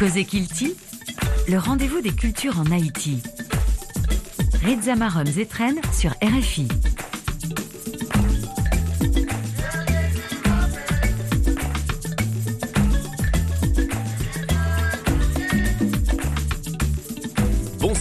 Cosé 0.00 0.24
Kilti, 0.24 0.74
le 1.46 1.58
rendez-vous 1.58 2.00
des 2.00 2.14
cultures 2.14 2.58
en 2.58 2.72
Haïti. 2.72 3.22
Marom 4.96 5.26
Zetren 5.26 5.78
sur 5.92 6.12
RFI. 6.22 6.68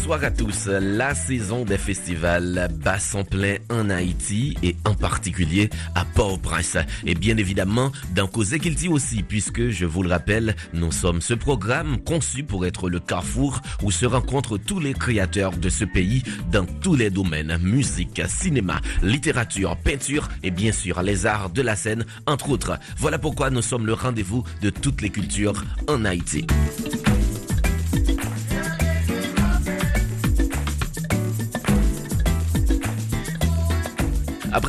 Bonsoir 0.09 0.27
à 0.27 0.31
tous. 0.31 0.65
La 0.65 1.13
saison 1.13 1.65
des 1.65 1.77
festivals 1.77 2.67
bat 2.83 2.97
son 2.97 3.23
plein 3.23 3.57
en 3.69 3.91
Haïti 3.91 4.57
et 4.63 4.75
en 4.83 4.95
particulier 4.95 5.69
à 5.93 6.03
Port-au-Prince. 6.03 6.77
Et 7.05 7.13
bien 7.13 7.37
évidemment, 7.37 7.91
dans 8.15 8.25
Cause 8.25 8.57
Kilti 8.57 8.87
aussi, 8.87 9.21
puisque 9.21 9.69
je 9.69 9.85
vous 9.85 10.01
le 10.01 10.09
rappelle, 10.09 10.55
nous 10.73 10.91
sommes 10.91 11.21
ce 11.21 11.35
programme 11.35 11.99
conçu 11.99 12.41
pour 12.41 12.65
être 12.65 12.89
le 12.89 12.99
carrefour 12.99 13.61
où 13.83 13.91
se 13.91 14.07
rencontrent 14.07 14.57
tous 14.57 14.79
les 14.79 14.95
créateurs 14.95 15.55
de 15.55 15.69
ce 15.69 15.85
pays 15.85 16.23
dans 16.51 16.65
tous 16.65 16.95
les 16.95 17.11
domaines, 17.11 17.59
musique, 17.61 18.23
cinéma, 18.27 18.81
littérature, 19.03 19.77
peinture 19.77 20.27
et 20.41 20.49
bien 20.49 20.71
sûr 20.71 21.03
les 21.03 21.27
arts 21.27 21.51
de 21.51 21.61
la 21.61 21.75
scène, 21.75 22.03
entre 22.25 22.49
autres. 22.49 22.79
Voilà 22.97 23.19
pourquoi 23.19 23.51
nous 23.51 23.61
sommes 23.61 23.85
le 23.85 23.93
rendez-vous 23.93 24.43
de 24.63 24.71
toutes 24.71 25.03
les 25.03 25.11
cultures 25.11 25.63
en 25.87 26.03
Haïti. 26.03 26.47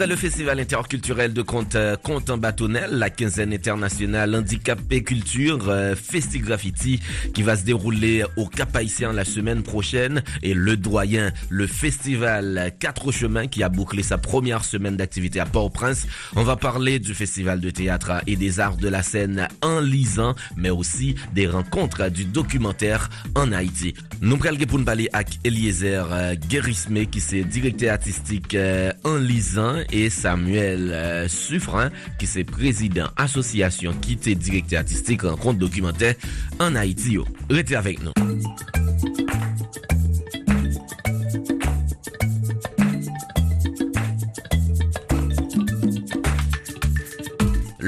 Le 0.07 0.17
Festival 0.17 0.59
interculturel 0.59 1.35
de 1.35 1.43
conte, 1.43 1.75
euh, 1.75 1.97
bâtonnel, 2.39 2.91
la 2.93 3.11
quinzaine 3.11 3.53
internationale 3.53 4.35
handicapé 4.35 5.03
culture, 5.03 5.69
euh, 5.69 5.95
Festi-Graffiti, 5.95 7.01
qui 7.35 7.43
va 7.43 7.55
se 7.55 7.65
dérouler 7.65 8.25
au 8.37 8.47
Cap 8.47 8.75
Haïtien 8.75 9.13
la 9.13 9.27
semaine 9.27 9.63
prochaine, 9.63 10.23
et 10.43 10.55
le 10.55 10.79
doyen, 10.79 11.33
le 11.51 11.67
festival 11.67 12.73
Quatre 12.79 13.13
Chemins, 13.13 13.47
qui 13.47 13.63
a 13.63 13.69
bouclé 13.69 14.03
sa 14.03 14.17
première 14.17 14.65
semaine 14.65 14.97
d'activité 14.97 15.39
à 15.39 15.45
Port-au-Prince. 15.45 16.07
On 16.35 16.45
va 16.45 16.57
parler 16.57 16.99
du 16.99 17.13
festival 17.13 17.61
de 17.61 17.69
théâtre 17.69 18.23
et 18.27 18.37
des 18.37 18.59
arts 18.59 18.79
de 18.79 18.89
la 18.89 19.03
scène 19.03 19.49
en 19.61 19.81
lisant, 19.81 20.35
mais 20.57 20.71
aussi 20.71 21.15
des 21.35 21.47
rencontres 21.47 22.09
du 22.09 22.25
documentaire 22.25 23.11
en 23.35 23.53
Haïti. 23.53 23.93
Nous 24.23 24.39
prenons 24.39 24.85
parler 24.85 25.11
avec 25.13 25.39
Eliezer 25.45 26.09
euh, 26.11 26.35
Guérisme, 26.49 27.05
qui 27.05 27.19
est 27.19 27.45
directeur 27.45 27.93
artistique 27.93 28.57
en 29.05 29.17
lisant 29.17 29.77
et 29.93 30.11
Samuel 30.11 30.91
euh, 30.93 31.29
Suffren, 31.29 31.91
qui 32.19 32.27
est 32.27 32.45
président 32.45 33.09
association 33.17 33.93
qui 34.01 34.15
était 34.15 34.35
directeur 34.35 34.81
artistique 34.81 35.23
rencontre 35.23 35.59
documentaire 35.59 36.15
en 36.59 36.75
Haïti. 36.75 37.19
Restez 37.49 37.77
avec 37.77 38.03
nous. 38.03 38.13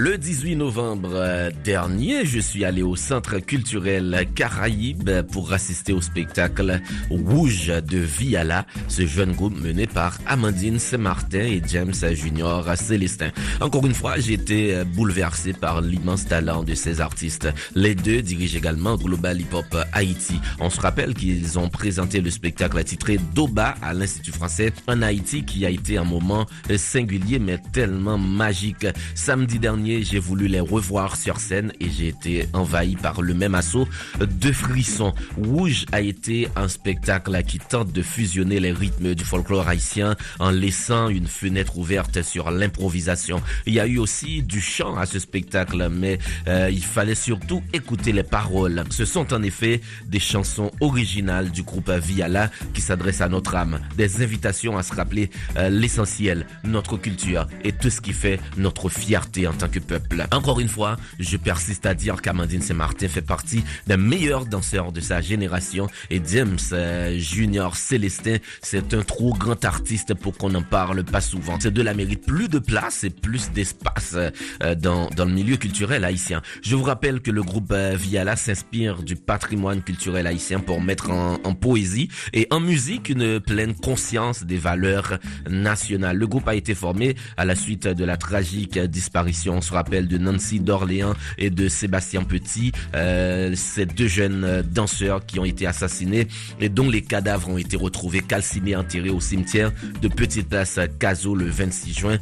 Le 0.05 0.19
18 0.19 0.57
novembre 0.57 1.13
euh, 1.15 1.53
dernier, 1.63 2.27
je 2.27 2.41
suis 2.41 2.65
allé 2.65 2.83
au 2.83 2.97
Centre 2.97 3.39
culturel 3.39 4.27
Caraïbe 4.35 5.23
pour 5.31 5.53
assister 5.53 5.93
au 5.93 6.01
spectacle 6.01 6.81
Rouge 7.09 7.69
de 7.69 7.99
Viala, 7.99 8.67
ce 8.89 9.07
jeune 9.07 9.31
groupe 9.31 9.57
mené 9.57 9.87
par 9.87 10.19
Amandine 10.27 10.81
Saint-Martin 10.81 11.45
et 11.45 11.63
James 11.69 11.95
Junior 12.15 12.77
Célestin. 12.77 13.31
Encore 13.61 13.87
une 13.87 13.95
fois, 13.95 14.19
j'ai 14.19 14.33
été 14.33 14.75
euh, 14.75 14.85
bouleversé 14.85 15.53
par 15.53 15.81
l'immense 15.81 16.27
talent 16.27 16.65
de 16.65 16.75
ces 16.75 17.01
artistes. 17.01 17.49
Les 17.77 17.95
deux 17.95 18.23
dirigent 18.23 18.59
également 18.59 18.97
Global 18.97 19.41
Hip 19.41 19.53
Hop 19.55 19.77
Haïti. 19.93 20.41
On 20.59 20.69
se 20.69 20.81
rappelle 20.81 21.15
qu'ils 21.15 21.61
ont 21.61 21.69
présenté 21.69 22.21
le 22.21 22.31
spectacle 22.31 22.83
titré 22.83 23.21
Doba 23.37 23.77
à 23.81 23.95
l'Institut 23.95 24.33
français 24.33 24.73
en 24.89 25.01
Haïti 25.01 25.45
qui 25.45 25.65
a 25.65 25.71
été 25.71 25.97
un 25.97 26.05
moment 26.05 26.47
singulier 26.77 27.39
mais 27.39 27.59
tellement 27.73 28.19
magique. 28.19 28.89
Samedi 29.15 29.61
dernier, 29.61 29.92
j'ai 30.01 30.19
voulu 30.19 30.49
les 30.49 30.61
revoir 30.61 31.17
sur 31.17 31.39
scène 31.39 31.73
et 31.81 31.91
j'ai 31.91 32.09
été 32.09 32.47
envahi 32.53 32.97
par 32.97 33.21
le 33.21 33.35
même 33.35 33.55
assaut 33.55 33.87
de 34.21 34.53
frissons. 34.53 35.13
Rouge 35.37 35.85
a 35.93 36.01
été 36.01 36.49
un 36.57 36.69
spectacle 36.69 37.43
qui 37.45 37.59
tente 37.59 37.93
de 37.93 38.03
fusionner 38.03 38.61
les 38.61 38.73
rythmes 38.73 39.15
du 39.15 39.25
folklore 39.25 39.69
haïtien 39.69 40.17
en 40.39 40.51
laissant 40.51 41.09
une 41.09 41.27
fenêtre 41.27 41.79
ouverte 41.79 42.23
sur 42.23 42.51
l'improvisation. 42.51 43.43
Il 43.67 43.75
y 43.75 43.81
a 43.81 43.87
eu 43.87 43.99
aussi 43.99 44.43
du 44.43 44.61
chant 44.61 44.97
à 44.97 45.07
ce 45.07 45.19
spectacle, 45.19 45.89
mais 45.91 46.19
euh, 46.49 46.71
il 46.73 46.85
fallait 46.85 47.15
surtout 47.15 47.63
écouter 47.73 48.13
les 48.13 48.23
paroles. 48.23 48.85
Ce 48.91 49.05
sont 49.05 49.33
en 49.35 49.43
effet 49.43 49.81
des 50.07 50.21
chansons 50.21 50.71
originales 50.81 51.51
du 51.51 51.63
groupe 51.63 51.91
Viala 51.91 52.51
qui 52.75 52.81
s'adressent 52.81 53.21
à 53.21 53.29
notre 53.29 53.55
âme, 53.55 53.81
des 53.97 54.23
invitations 54.23 54.77
à 54.77 54.83
se 54.83 54.95
rappeler 54.95 55.31
euh, 55.57 55.69
l'essentiel, 55.69 56.47
notre 56.65 56.97
culture 56.97 57.47
et 57.65 57.73
tout 57.73 57.91
ce 57.91 58.01
qui 58.01 58.13
fait 58.13 58.41
notre 58.57 58.89
fierté 58.89 59.47
en 59.47 59.53
tant 59.53 59.69
que 59.69 59.79
peuple. 59.83 60.27
Encore 60.33 60.61
une 60.61 60.69
fois, 60.69 60.97
je 61.19 61.37
persiste 61.37 61.87
à 61.87 61.95
dire 61.95 62.23
qu'Amandine 62.23 62.63
Saint-Martin 62.63 63.09
fait 63.09 63.23
partie 63.23 63.65
des 63.87 63.97
meilleurs 63.97 64.47
danseurs 64.47 64.93
de 64.93 65.01
sa 65.01 65.21
génération 65.21 65.89
et 66.11 66.21
James 66.27 66.59
euh, 66.73 67.19
Junior 67.19 67.77
Célestin, 67.77 68.37
c'est 68.63 68.95
un 68.95 69.03
trop 69.03 69.35
grand 69.35 69.65
artiste 69.65 70.15
pour 70.15 70.37
qu'on 70.37 70.55
en 70.55 70.63
parle 70.63 71.05
pas 71.05 71.21
souvent. 71.21 71.59
C'est 71.61 71.73
de 71.73 71.83
la 71.83 71.95
mérite 71.95 72.25
plus 72.27 72.49
de 72.49 72.59
place 72.59 73.05
et 73.05 73.11
plus 73.11 73.51
d'espace 73.51 74.15
euh, 74.15 74.75
dans, 74.75 75.09
dans 75.11 75.25
le 75.25 75.33
milieu 75.33 75.57
culturel 75.57 76.05
haïtien. 76.05 76.43
Je 76.63 76.77
vous 76.77 76.85
rappelle 76.85 77.21
que 77.21 77.31
le 77.31 77.43
groupe 77.43 77.73
euh, 77.73 77.97
Viala 77.97 78.37
s'inspire 78.37 79.03
du 79.03 79.17
patrimoine 79.17 79.83
culturel 79.83 80.27
haïtien 80.27 80.61
pour 80.61 80.81
mettre 80.81 81.11
en 81.11 81.55
poésie 81.55 82.09
et 82.33 82.47
en 82.51 82.61
musique 82.61 83.09
une 83.09 83.41
pleine 83.41 83.75
conscience 83.75 84.45
des 84.45 84.57
valeurs 84.57 85.19
nationales. 85.49 86.17
Le 86.17 86.27
groupe 86.27 86.49
a 86.49 86.55
été 86.55 86.75
formé 86.75 87.17
à 87.37 87.45
la 87.45 87.55
suite 87.55 87.87
de 87.87 88.05
la 88.05 88.17
tragique 88.17 88.79
disparition 88.79 89.61
se 89.73 89.77
rappelle 89.77 90.07
de 90.07 90.19
Nancy 90.19 90.61
d'Orléans 90.61 91.15
et 91.39 91.49
de 91.49 91.67
Sébastien 91.67 92.25
Petit, 92.25 92.73
euh, 92.95 93.55
ces 93.55 93.87
deux 93.87 94.07
jeunes 94.07 94.45
euh, 94.45 94.63
danseurs 94.63 95.25
qui 95.25 95.41
ont 95.41 95.47
été 95.47 95.67
assassinés 95.67 96.29
et 96.61 96.69
dont 96.69 96.91
les 96.91 97.01
cadavres 97.01 97.49
ont 97.49 97.57
été 97.57 97.79
retrouvés 97.79 98.21
calcinés 98.21 98.77
enterrés 98.77 99.09
au 99.09 99.21
cimetière 99.21 99.73
de 100.03 100.09
Petite 100.09 100.51
Place 100.51 100.79
Caso 100.99 101.35
le 101.35 101.47
26 101.47 101.95
juin 101.95 102.19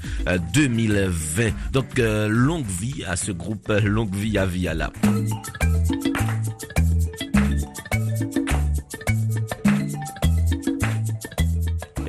2020. 0.55 1.43
Euh, 1.43 1.50
Donc 1.72 1.99
longue 1.99 2.66
vie 2.66 3.03
à 3.05 3.16
ce 3.16 3.33
groupe, 3.33 3.69
longue 3.84 4.15
vie 4.15 4.38
à 4.38 4.47
Viala. 4.47 4.93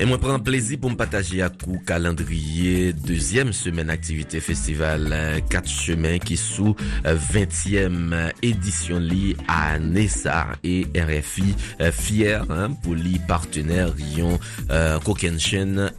Et 0.01 0.06
moi, 0.06 0.17
prends 0.17 0.39
plaisir 0.39 0.79
pour 0.79 0.89
me 0.89 0.95
partager 0.95 1.44
à 1.44 1.50
coup 1.50 1.79
calendrier. 1.85 2.91
Deuxième 2.91 3.53
semaine 3.53 3.91
activité 3.91 4.39
festival 4.39 5.44
4 5.47 5.69
chemins 5.69 6.17
qui 6.17 6.38
sous 6.38 6.75
20e 7.06 8.31
édition 8.41 8.97
li 8.97 9.35
à 9.47 9.78
Nessa 9.78 10.47
et 10.63 10.88
RFI 10.95 11.53
fier 11.91 12.44
hein, 12.50 12.72
pour 12.81 12.95
les 12.95 13.19
partenaires 13.28 13.94
Rion 13.94 14.40
euh, 14.72 14.97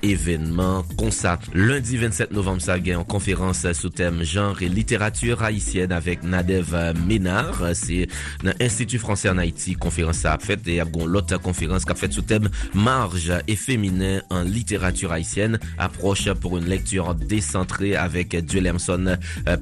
événement 0.02 0.82
concert. 0.96 1.38
Lundi 1.54 1.96
27 1.96 2.32
novembre 2.32 2.60
ça 2.60 2.78
en 2.96 3.04
conférence 3.04 3.70
sous 3.72 3.90
thème 3.90 4.24
genre 4.24 4.62
et 4.62 4.68
littérature 4.68 5.44
haïtienne 5.44 5.92
avec 5.92 6.24
Nadev 6.24 6.74
Ménard. 7.06 7.66
C'est 7.74 8.08
l'Institut 8.42 8.98
français 8.98 9.28
en 9.28 9.38
Haïti 9.38 9.74
conférence 9.74 10.24
a 10.24 10.36
fait 10.38 10.66
et 10.66 10.82
l'autre 11.06 11.40
conférence 11.40 11.84
qu'a 11.84 11.94
fait 11.94 12.12
sous 12.12 12.22
thème 12.22 12.48
marge 12.74 13.32
et 13.46 13.54
féminin 13.92 14.20
en 14.30 14.42
littérature 14.42 15.12
haïtienne 15.12 15.58
approche 15.78 16.30
pour 16.32 16.58
une 16.58 16.66
lecture 16.66 17.14
décentrée 17.14 17.96
avec 17.96 18.36
Duel 18.44 18.66
Emerson 18.66 19.16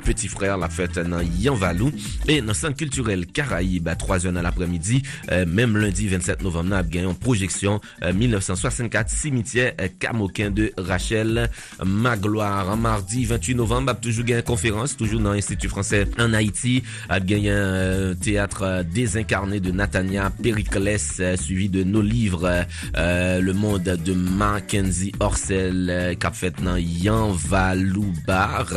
petit 0.04 0.28
frère 0.28 0.58
la 0.58 0.68
fête 0.68 0.98
dans 0.98 1.20
Yanvalou 1.20 1.90
et 2.28 2.40
dans 2.40 2.54
centre 2.54 2.76
culturel 2.76 3.26
Caraïbe 3.26 3.88
à 3.88 3.96
3 3.96 4.18
h 4.18 4.32
dans 4.32 4.42
l'après-midi 4.42 5.02
même 5.46 5.76
lundi 5.76 6.08
27 6.08 6.42
novembre 6.42 6.74
a 6.74 6.82
gagné 6.82 7.06
en 7.06 7.14
projection 7.14 7.80
1964 8.14 9.10
cimetière 9.10 9.72
Camoquin 9.98 10.50
de 10.50 10.72
Rachel 10.76 11.50
Magloire. 11.84 12.76
Mardi 12.76 13.24
28 13.24 13.54
novembre 13.54 13.98
toujours 14.00 14.24
gagné 14.24 14.42
conférence 14.42 14.96
toujours 14.96 15.20
dans 15.20 15.32
l'Institut 15.32 15.68
français 15.68 16.06
en 16.18 16.32
Haïti. 16.32 16.82
A 17.08 17.20
gagné 17.20 17.50
un 17.50 18.14
théâtre 18.14 18.84
désincarné 18.92 19.60
de 19.60 19.70
Natania 19.70 20.30
Périclès 20.42 21.20
suivi 21.36 21.68
de 21.68 21.82
nos 21.84 22.02
livres 22.02 22.64
Le 22.94 23.52
monde 23.52 23.82
de 23.82 24.19
Mackenzie 24.20 25.12
Orsel 25.22 25.90
kap 26.20 26.36
fet 26.36 26.60
nan 26.64 26.78
Yan 26.78 27.32
Valou 27.48 28.12
Bar 28.26 28.72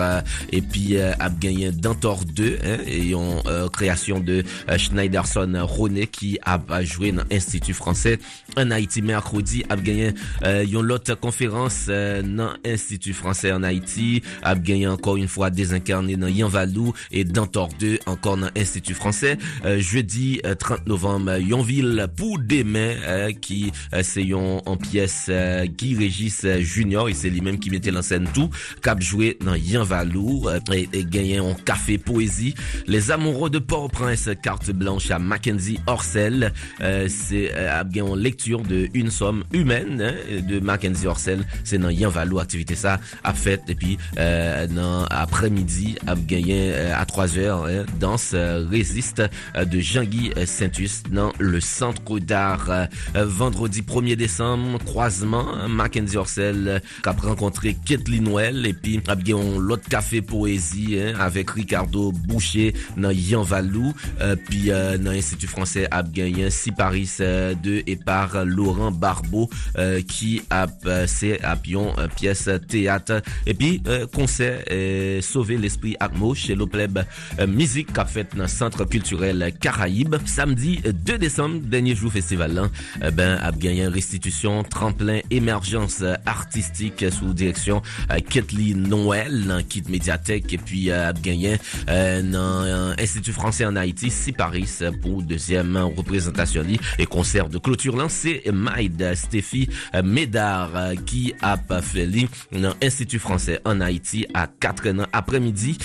epi 0.54 0.98
ap 0.98 1.36
genyen 1.44 1.76
Dantor 1.84 2.24
2 2.36 2.50
yon 3.10 3.42
kreasyon 3.76 4.24
de 4.26 4.42
Schneiderson 4.80 5.58
Rone 5.70 6.08
ki 6.12 6.36
ap 6.48 6.72
jwe 6.82 7.14
nan 7.18 7.30
Institut 7.34 7.78
Fransè 7.78 8.16
an 8.60 8.74
Haiti 8.76 9.04
Merkrodi 9.06 9.64
ap 9.74 9.84
genyen 9.86 10.18
yon 10.70 10.88
lot 10.88 11.14
konferans 11.24 11.84
nan 12.28 12.60
Institut 12.68 13.18
Fransè 13.18 13.54
an 13.56 13.68
Haiti 13.68 14.22
ap 14.46 14.64
genyen 14.66 14.96
ankon 14.96 15.22
yon 15.24 15.32
fwa 15.32 15.52
dezinkarne 15.54 16.18
nan 16.20 16.34
Yan 16.34 16.52
Valou 16.54 16.96
et 17.12 17.28
Dantor 17.28 17.74
2 17.82 17.96
ankon 18.12 18.46
nan 18.46 18.56
Institut 18.60 18.98
Fransè 19.00 19.36
jeudi 19.80 20.38
30 20.44 20.88
novem 20.90 21.32
yon 21.44 21.66
vil 21.68 22.06
pou 22.18 22.40
demen 22.40 23.34
ki 23.44 23.66
se 24.06 24.24
yon 24.24 24.62
an 24.70 24.80
piyes 24.82 25.23
Guy 25.28 25.96
Régis 26.00 26.46
Junior 26.60 27.10
et 27.10 27.18
se 27.18 27.30
li 27.32 27.42
menm 27.44 27.60
ki 27.62 27.72
mette 27.74 27.92
lan 27.94 28.06
sen 28.06 28.28
tou 28.36 28.52
kap 28.86 29.02
jwe 29.04 29.34
nan 29.44 29.58
Yan 29.60 29.88
Valou 29.88 30.50
et 30.74 30.98
genyen 31.14 31.46
an 31.48 31.60
kafe 31.66 31.98
poesi 32.02 32.54
Les 32.88 33.12
Amoureux 33.12 33.50
de 33.50 33.60
Port-au-Prince 33.60 34.30
carte 34.42 34.72
blanche 34.72 35.12
a 35.12 35.20
Mackenzie 35.20 35.80
Orsel 35.88 36.52
se 36.80 37.46
ap 37.70 37.94
genyen 37.94 38.20
lektur 38.20 38.64
de 38.68 38.88
Un 38.96 39.10
Somme 39.10 39.44
Humaine 39.54 40.14
de 40.48 40.60
Mackenzie 40.60 41.08
Orsel 41.08 41.46
se 41.64 41.80
nan 41.80 41.94
Yan 41.94 42.14
Valou 42.14 42.42
aktivite 42.44 42.78
sa 42.80 43.00
ap 43.24 43.40
fet 43.40 43.70
epi 43.74 43.98
nan 44.18 45.08
apremidi 45.14 45.96
ap 46.08 46.22
genyen 46.30 46.94
a 46.94 47.04
3 47.10 47.38
er 47.40 47.86
dans 48.00 48.18
Résiste 48.70 49.24
de 49.56 49.80
Jean-Guy 49.80 50.32
Saint-Us 50.46 51.04
nan 51.12 51.32
le 51.40 51.60
Centre 51.60 52.20
d'Art 52.20 52.70
vendredi 53.16 53.82
1er 53.82 54.16
décembre 54.16 54.80
croisement 55.14 55.68
Mackenzie 55.70 56.18
Orsel 56.18 56.82
kap 57.06 57.20
renkontre 57.22 57.74
Kathleen 57.86 58.26
Noël 58.26 58.66
epi 58.66 58.96
ap 59.12 59.22
genyen 59.26 59.60
lot 59.62 59.84
café 59.92 60.24
poésie 60.26 61.12
avek 61.22 61.52
Ricardo 61.54 62.08
Boucher 62.26 62.74
nan 62.98 63.14
Yan 63.14 63.46
Valou 63.46 63.92
pi 64.48 64.72
nan 64.74 65.12
Institut 65.14 65.52
Français 65.52 65.86
ap 65.94 66.10
genyen 66.16 66.50
Si 66.54 66.72
Paris 66.74 67.20
2 67.20 67.84
et 67.86 67.96
par 67.98 68.40
Laurent 68.46 68.92
Barbeau 68.92 69.50
ki 70.10 70.32
ap 70.54 70.88
se 71.12 71.36
ap 71.46 71.70
yon 71.70 71.94
piyes 72.18 72.48
teat 72.72 73.14
epi 73.50 73.76
konser 74.16 74.64
Sauver 75.22 75.62
l'Esprit 75.62 75.98
Akmo 76.02 76.34
che 76.34 76.58
Lopleb 76.58 77.04
Mizik 77.54 77.94
kap 77.94 78.10
fet 78.10 78.34
nan 78.40 78.50
Centre 78.50 78.88
Kulturel 78.90 79.52
Karaib 79.62 80.18
samdi 80.26 80.80
2 80.90 81.22
Desem 81.22 81.60
denye 81.70 81.94
jou 81.94 82.10
festival 82.14 82.58
lan 82.58 82.74
ap 83.04 83.62
genyen 83.62 83.94
restitusyon 83.94 84.66
tremplin 85.04 85.22
emerjans 85.32 86.02
artistik 86.26 87.04
sou 87.12 87.34
direksyon 87.36 87.82
Kathleen 88.30 88.88
Noël 88.88 89.52
kit 89.70 89.90
Mediatek 89.92 90.54
epi 90.58 90.86
ap 90.94 91.20
genyen 91.24 91.60
nan 92.30 92.94
Institut 93.02 93.34
Français 93.36 93.68
en 93.68 93.76
Haïti 93.76 94.10
Si 94.14 94.32
Paris 94.32 94.80
pou 95.02 95.22
deuxième 95.22 95.76
reprezentasyon 95.98 96.68
li 96.68 96.80
e 97.00 97.08
konser 97.10 97.50
de 97.52 97.60
klotur 97.64 97.98
lan 98.00 98.12
se 98.14 98.36
Maïd 98.54 99.02
Stéphie 99.20 99.70
Médard 100.04 100.78
ki 101.10 101.34
ap 101.44 101.74
feli 101.84 102.28
nan 102.54 102.78
Institut 102.82 103.20
Français 103.24 103.60
en 103.66 103.82
Haïti 103.82 104.26
a 104.34 104.48
4 104.48 104.94
nan 104.94 105.12
apremidi 105.14 105.76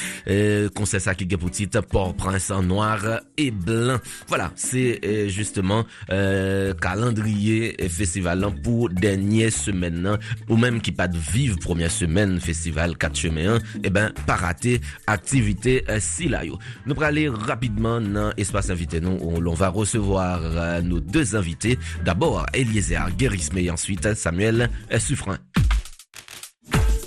konser 0.77 1.03
sa 1.03 1.17
ki 1.19 1.29
gepoutit 1.31 1.79
Port-Prince 1.89 2.51
en 2.51 2.63
noir 2.63 3.21
et 3.37 3.51
blanc. 3.51 3.99
Voilà, 4.29 4.51
se 4.57 5.29
justement 5.29 5.85
kalandriye 6.09 7.75
festival 7.93 8.43
lan 8.45 8.57
pou 8.65 8.89
denye 9.09 9.49
semen 9.55 10.03
nan 10.05 10.23
ou 10.47 10.59
menm 10.61 10.83
ki 10.85 10.93
pat 10.97 11.17
vive 11.17 11.59
premier 11.65 11.93
semen 11.93 12.37
festival 12.45 12.97
4 13.01 13.25
chemen 13.25 13.59
e 13.83 13.93
ben 13.93 14.13
parate 14.29 14.79
aktivite 15.09 15.81
si 16.05 16.29
la 16.33 16.45
yo. 16.47 16.61
Nou 16.87 16.99
prale 16.99 17.29
rapidman 17.33 18.13
nan 18.15 18.33
espace 18.41 18.73
invité 18.75 19.03
nou 19.05 19.19
ou 19.25 19.43
l'on 19.43 19.59
va 19.59 19.73
recevoir 19.73 20.45
nou 20.85 21.01
deux 21.01 21.37
invités. 21.37 21.79
D'abord 22.05 22.47
Eliezer 22.55 23.11
Guérisme 23.17 23.59
et 23.59 23.71
ensuite 23.71 24.15
Samuel 24.15 24.71
Suffren. 24.99 25.39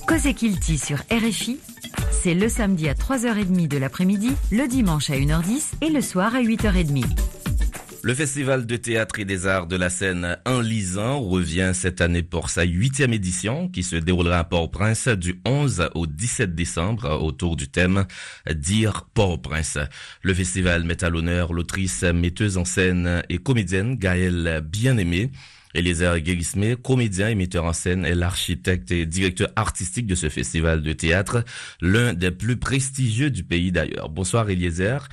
Cause 0.08 0.34
Kilti 0.36 0.78
sur 0.78 0.98
RFI 1.12 1.60
c'est 2.12 2.34
le 2.34 2.50
samedi 2.50 2.88
à 2.88 2.94
3h30 2.94 3.68
de 3.68 3.78
l'après-midi 3.78 4.32
le 4.52 4.68
dimanche 4.68 5.10
à 5.10 5.16
1h10 5.16 5.72
et 5.82 5.90
le 5.90 6.02
soir 6.02 6.36
à 6.36 6.42
8h30 6.42 7.06
Le 8.04 8.16
Festival 8.16 8.66
de 8.66 8.78
Théâtre 8.78 9.20
et 9.20 9.26
des 9.26 9.46
Arts 9.46 9.68
de 9.68 9.76
la 9.76 9.92
Seine 9.92 10.40
en 10.48 10.60
lisant 10.60 11.22
revient 11.22 11.70
cette 11.76 12.02
année 12.02 12.24
pour 12.24 12.50
sa 12.50 12.64
huitième 12.64 13.14
édition 13.14 13.70
qui 13.70 13.84
se 13.84 13.96
déroulera 13.96 14.40
à 14.40 14.44
Port-au-Prince 14.44 15.08
du 15.08 15.40
11 15.46 15.90
au 15.94 16.08
17 16.08 16.56
décembre 16.56 17.22
autour 17.22 17.56
du 17.56 17.68
thème 17.68 18.06
Dire 18.52 19.06
Port-au-Prince. 19.14 19.78
Le 20.24 20.34
festival 20.34 20.84
met 20.84 21.04
à 21.04 21.12
l'honneur 21.12 21.54
l'autrice, 21.54 22.02
metteuse 22.02 22.58
en 22.58 22.66
scène 22.66 23.22
et 23.30 23.38
comédienne 23.38 23.98
Gaëlle 23.98 24.64
Bien-Aimé. 24.66 25.30
Eliezer 25.76 26.20
Guérisme, 26.20 26.76
comédien 26.78 27.30
et 27.30 27.36
metteur 27.36 27.66
en 27.66 27.74
scène, 27.74 28.04
est 28.06 28.16
l'architecte 28.16 28.92
et 28.92 29.06
directeur 29.06 29.50
artistique 29.56 30.08
de 30.08 30.16
ce 30.16 30.28
festival 30.28 30.82
de 30.82 30.92
théâtre, 30.92 31.46
l'un 31.82 32.14
des 32.14 32.32
plus 32.32 32.58
prestigieux 32.58 33.30
du 33.30 33.44
pays 33.44 33.72
d'ailleurs. 33.72 34.10
Bonsoir 34.10 34.50
Eliezer. 34.50 35.08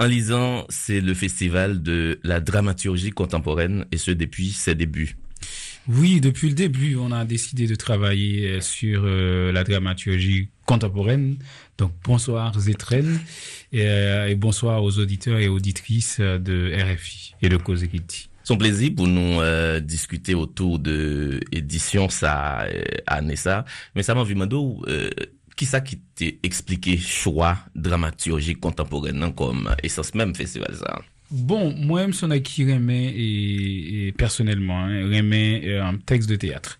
En 0.00 0.06
lisant, 0.06 0.64
c'est 0.70 1.02
le 1.02 1.12
festival 1.12 1.82
de 1.82 2.20
la 2.24 2.40
dramaturgie 2.40 3.10
contemporaine 3.10 3.84
et 3.92 3.98
ce 3.98 4.10
depuis 4.10 4.48
ses 4.48 4.74
débuts. 4.74 5.18
Oui, 5.88 6.22
depuis 6.22 6.48
le 6.48 6.54
début, 6.54 6.96
on 6.96 7.12
a 7.12 7.26
décidé 7.26 7.66
de 7.66 7.74
travailler 7.74 8.62
sur 8.62 9.02
euh, 9.04 9.52
la 9.52 9.62
dramaturgie 9.62 10.48
contemporaine. 10.64 11.36
Donc 11.76 11.92
bonsoir 12.02 12.58
Zetren 12.58 13.20
et, 13.72 13.82
euh, 13.84 14.28
et 14.28 14.36
bonsoir 14.36 14.82
aux 14.82 14.98
auditeurs 14.98 15.38
et 15.38 15.48
auditrices 15.48 16.18
de 16.20 16.72
RFI 16.74 17.34
et 17.42 17.50
de 17.50 17.58
Cause 17.58 17.84
Equity. 17.84 18.30
Son 18.42 18.56
plaisir 18.56 18.92
pour 18.96 19.06
nous 19.06 19.40
euh, 19.42 19.80
discuter 19.80 20.34
autour 20.34 20.78
de 20.78 21.40
édition 21.52 22.08
ça 22.08 22.62
euh, 22.62 23.36
ça, 23.36 23.66
mais 23.94 24.02
ça 24.02 24.14
m'a 24.14 24.24
vu 24.24 24.34
mando 24.34 24.82
euh, 25.60 25.66
qui 25.66 25.66
ça 25.66 25.80
qui 25.80 25.98
t'est 26.14 26.38
expliqué 26.42 26.96
choix 26.96 27.58
dramaturgique 27.74 28.60
contemporaine 28.60 29.32
comme 29.34 29.74
essence 29.82 30.14
même 30.14 30.34
festival 30.34 30.74
ça? 30.74 31.00
Bon, 31.30 31.72
moi-même 31.76 32.12
son 32.12 32.30
qui 32.40 32.64
remet 32.64 33.06
et, 33.06 34.08
et 34.08 34.12
personnellement 34.12 34.80
hein, 34.84 35.04
remet 35.04 35.78
un 35.78 35.96
texte 35.98 36.28
de 36.28 36.36
théâtre. 36.36 36.79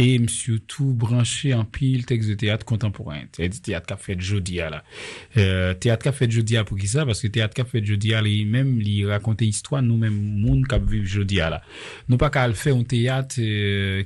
Et 0.00 0.14
m 0.14 0.28
surtout 0.28 0.94
branché 0.94 1.52
en 1.52 1.66
pile 1.66 2.06
texte 2.06 2.30
de 2.30 2.34
théâtre 2.34 2.64
contemporain. 2.64 3.20
Théâtre 3.62 3.86
qu'a 3.86 3.96
fait 3.98 4.18
jodi 4.18 4.58
à 4.60 4.70
la 4.70 5.74
théâtre 5.74 6.04
qu'a 6.04 6.12
fait 6.12 6.30
jodi 6.30 6.56
à 6.56 6.64
pour 6.64 6.78
qui 6.78 6.88
ça? 6.88 7.04
Parce 7.04 7.20
que 7.20 7.26
théâtre 7.26 7.54
qu'a 7.54 7.66
fait 7.66 7.84
jodi 7.84 8.14
à 8.14 8.22
lui 8.22 8.46
même 8.46 8.78
lui 8.78 9.04
raconter 9.04 9.44
histoire 9.44 9.82
nous 9.82 9.98
même 9.98 10.14
monde 10.14 10.66
qu'a 10.66 10.78
vu 10.78 11.06
jodi 11.06 11.40
à 11.40 11.50
la 11.50 11.62
nous 12.08 12.16
pas 12.16 12.30
qu'à 12.30 12.48
le 12.48 12.54
faire 12.54 12.74
un 12.74 12.82
théâtre 12.82 13.36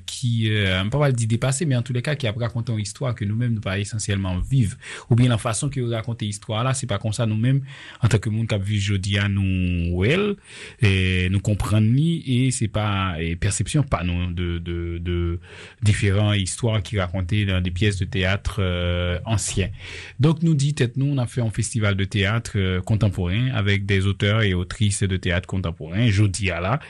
qui 0.05 0.49
euh, 0.51 0.85
pas 0.87 0.99
mal 0.99 1.13
dit 1.13 1.29
dépasser 1.29 1.65
mais 1.65 1.77
en 1.77 1.83
tous 1.83 1.93
les 1.93 2.03
cas 2.03 2.17
qui 2.17 2.27
a 2.27 2.33
raconté 2.33 2.73
une 2.73 2.81
histoire 2.81 3.15
que 3.15 3.25
nous-mêmes 3.25 3.55
nous 3.55 3.61
pas 3.61 3.79
essentiellement 3.79 4.39
vivre. 4.41 4.77
Ou 5.11 5.15
bien 5.15 5.29
la 5.29 5.39
façon 5.39 5.69
que 5.69 5.81
raconter 5.81 6.27
histoire 6.27 6.65
là 6.65 6.75
c'est 6.75 6.89
pas 6.89 6.99
comme 6.99 7.13
ça 7.13 7.25
nous-mêmes 7.25 7.63
en 8.03 8.09
tant 8.09 8.19
que 8.19 8.31
monde 8.31 8.49
qu'a 8.49 8.59
vu 8.59 8.81
jodi 8.81 9.17
à 9.17 9.29
nous 9.29 9.97
well 9.97 10.35
et 10.83 11.29
nous 11.31 11.41
comprendre 11.41 11.87
ni 11.87 12.23
et 12.27 12.51
c'est 12.51 12.67
pas 12.67 13.15
et 13.21 13.37
perception 13.37 13.85
pas 13.85 14.03
non 14.03 14.33
de 14.33 14.59
de 14.59 14.99
de 14.99 15.39
différentes 15.85 16.37
histoires 16.37 16.83
qui 16.83 16.99
racontaient 16.99 17.45
dans 17.45 17.61
des 17.61 17.71
pièces 17.71 17.99
de 17.99 18.05
théâtre 18.05 18.57
euh, 18.59 19.19
anciens. 19.25 19.71
Donc 20.19 20.43
nous 20.43 20.55
dit 20.55 20.75
tête 20.75 20.97
nous 20.97 21.07
on 21.07 21.19
a 21.19 21.27
fait 21.27 21.43
un 21.43 21.51
festival 21.51 21.95
de 21.95 22.05
théâtre 22.05 22.53
euh, 22.57 22.81
contemporain 22.81 23.51
avec 23.55 23.87
des 23.87 24.07
auteurs 24.07 24.43
et 24.43 24.55
autrices 24.55 25.03
de 25.03 25.17
théâtre 25.17 25.47
contemporain 25.47 26.09
jeudi 26.09 26.51
à 26.51 26.61
là 26.61 26.81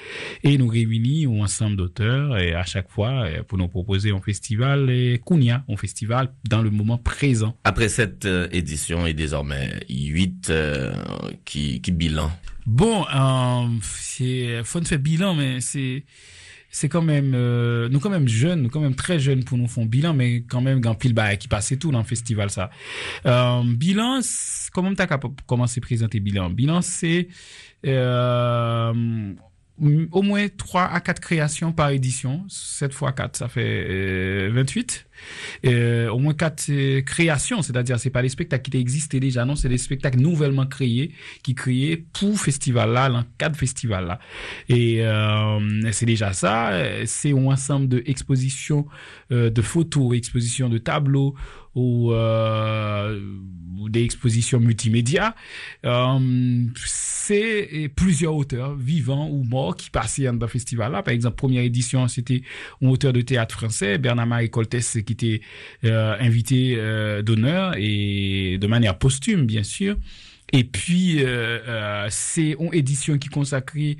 et 0.42 0.56
nous 0.56 0.68
réunis 0.68 1.26
un 1.26 1.42
ensemble 1.42 1.76
d'auteurs 1.76 2.38
et 2.38 2.54
à 2.54 2.64
chaque 2.64 2.88
fois 2.88 3.26
pour 3.48 3.58
nous 3.58 3.68
proposer 3.68 4.10
un 4.12 4.20
festival 4.20 4.90
et 4.90 5.20
Kounia, 5.24 5.64
un 5.68 5.76
festival 5.76 6.32
dans 6.48 6.62
le 6.62 6.70
moment 6.70 6.98
présent. 6.98 7.56
Après 7.64 7.88
cette 7.88 8.24
euh, 8.24 8.48
édition 8.52 9.06
et 9.06 9.14
désormais 9.14 9.80
8 9.88 10.50
euh, 10.50 10.94
qui, 11.44 11.80
qui 11.80 11.92
bilan 11.92 12.30
Bon, 12.66 13.04
euh, 13.14 13.68
c'est 13.82 14.62
faut 14.64 14.82
faire 14.82 14.98
bilan 14.98 15.34
mais 15.34 15.60
c'est 15.60 16.04
c'est 16.74 16.88
quand 16.88 17.02
même 17.02 17.34
euh, 17.36 17.88
nous 17.88 18.00
quand 18.00 18.10
même 18.10 18.26
jeunes 18.26 18.62
nous 18.62 18.68
quand 18.68 18.80
même 18.80 18.96
très 18.96 19.20
jeunes 19.20 19.44
pour 19.44 19.56
nous 19.56 19.68
font 19.68 19.86
bilan 19.86 20.12
mais 20.12 20.42
quand 20.42 20.60
même 20.60 20.80
grand 20.80 20.96
pile 20.96 21.14
bah 21.14 21.36
qui 21.36 21.46
passait 21.46 21.76
tout 21.76 21.92
dans 21.92 22.00
le 22.00 22.04
festival 22.04 22.50
ça 22.50 22.70
euh, 23.26 23.62
bilan 23.64 24.20
comment 24.72 24.92
t'as 24.92 25.06
commencé 25.46 25.78
à 25.78 25.82
présenter 25.82 26.18
bilan? 26.18 26.50
Bilan 26.50 26.82
c'est 26.82 27.28
euh, 27.86 28.92
au 30.12 30.22
moins 30.22 30.46
3 30.48 30.82
à 30.82 31.00
4 31.00 31.20
créations 31.20 31.72
par 31.72 31.90
édition. 31.90 32.44
7 32.48 32.92
fois 32.92 33.12
4, 33.12 33.36
ça 33.36 33.48
fait 33.48 33.86
euh, 33.88 34.50
28. 34.52 35.06
Euh, 35.64 36.08
au 36.08 36.18
moins 36.18 36.34
4 36.34 36.66
euh, 36.70 37.00
créations, 37.02 37.62
c'est-à-dire 37.62 37.98
c'est 37.98 38.10
pas 38.10 38.22
des 38.22 38.28
spectacles 38.28 38.70
qui 38.70 38.76
existaient 38.78 39.20
déjà, 39.20 39.44
non, 39.44 39.56
c'est 39.56 39.68
des 39.68 39.78
spectacles 39.78 40.18
nouvellement 40.18 40.66
créés, 40.66 41.12
qui 41.42 41.54
créés 41.54 41.96
pour 41.96 42.38
festival 42.38 42.92
là, 42.92 43.08
dans 43.08 43.24
cadre 43.38 43.56
festival 43.56 44.06
là. 44.06 44.18
Et 44.68 44.98
euh, 45.00 45.90
c'est 45.92 46.06
déjà 46.06 46.32
ça, 46.32 46.72
c'est 47.06 47.32
un 47.32 47.46
ensemble 47.46 47.88
de 47.88 48.02
expositions, 48.06 48.86
de 49.30 49.62
photos, 49.62 50.16
expositions 50.16 50.68
de 50.68 50.78
tableaux, 50.78 51.34
ou, 51.74 52.12
des 53.90 54.04
expositions 54.04 54.60
multimédia. 54.60 55.34
C'est 56.76 57.90
plusieurs 57.96 58.34
auteurs 58.34 58.74
vivants 58.76 59.28
ou 59.28 59.42
morts 59.44 59.76
qui 59.76 59.90
passaient 59.90 60.24
dans 60.24 60.32
le 60.38 60.46
festival 60.46 60.92
là. 60.92 61.02
Par 61.02 61.12
exemple, 61.12 61.36
première 61.36 61.62
édition, 61.62 62.06
c'était 62.08 62.42
un 62.82 62.88
auteur 62.88 63.12
de 63.12 63.20
théâtre 63.20 63.56
français, 63.56 63.98
Bernard-Marie 63.98 64.50
Coltès, 64.50 64.98
qui 65.04 65.12
était 65.12 65.40
euh, 65.84 66.16
invité 66.18 66.76
euh, 66.76 67.22
d'honneur 67.22 67.74
et 67.76 68.58
de 68.58 68.66
manière 68.66 68.98
posthume, 68.98 69.46
bien 69.46 69.62
sûr. 69.62 69.96
Et 70.52 70.62
puis, 70.62 71.24
euh, 71.24 72.06
c'est 72.10 72.56
une 72.60 72.72
édition 72.72 73.18
qui 73.18 73.28
consacrée 73.28 73.96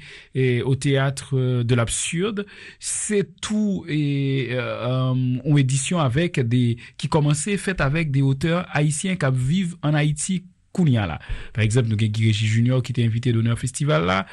au 0.65 0.77
théâtre 0.77 1.63
de 1.63 1.75
l'absurde. 1.75 2.47
C'est 2.79 3.41
tout 3.41 3.85
et 3.89 4.53
une 4.55 5.59
édition 5.59 5.99
avec 5.99 6.39
des 6.39 6.77
qui 6.97 7.09
commençait 7.09 7.57
faite 7.57 7.81
avec 7.81 8.11
des 8.11 8.23
auteurs 8.23 8.67
haïtiens 8.73 9.17
qui 9.17 9.27
vivent 9.33 9.77
en 9.83 9.95
Haïti 9.95 10.45
là. 10.83 11.19
Par 11.53 11.65
exemple, 11.65 11.89
nous 11.89 11.95
avons 11.95 12.13
Régis 12.19 12.49
Junior 12.49 12.83
qui 12.83 12.93
était 12.93 13.05
invité 13.05 13.33
d'honneur 13.33 13.59
festival 13.59 14.05
là. 14.05 14.27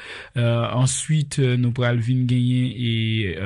Ensuite, 0.74 1.38
nous 1.38 1.72
prenons 1.72 1.88
Alvin 1.88 2.24
Gagné 2.24 3.30
et 3.30 3.36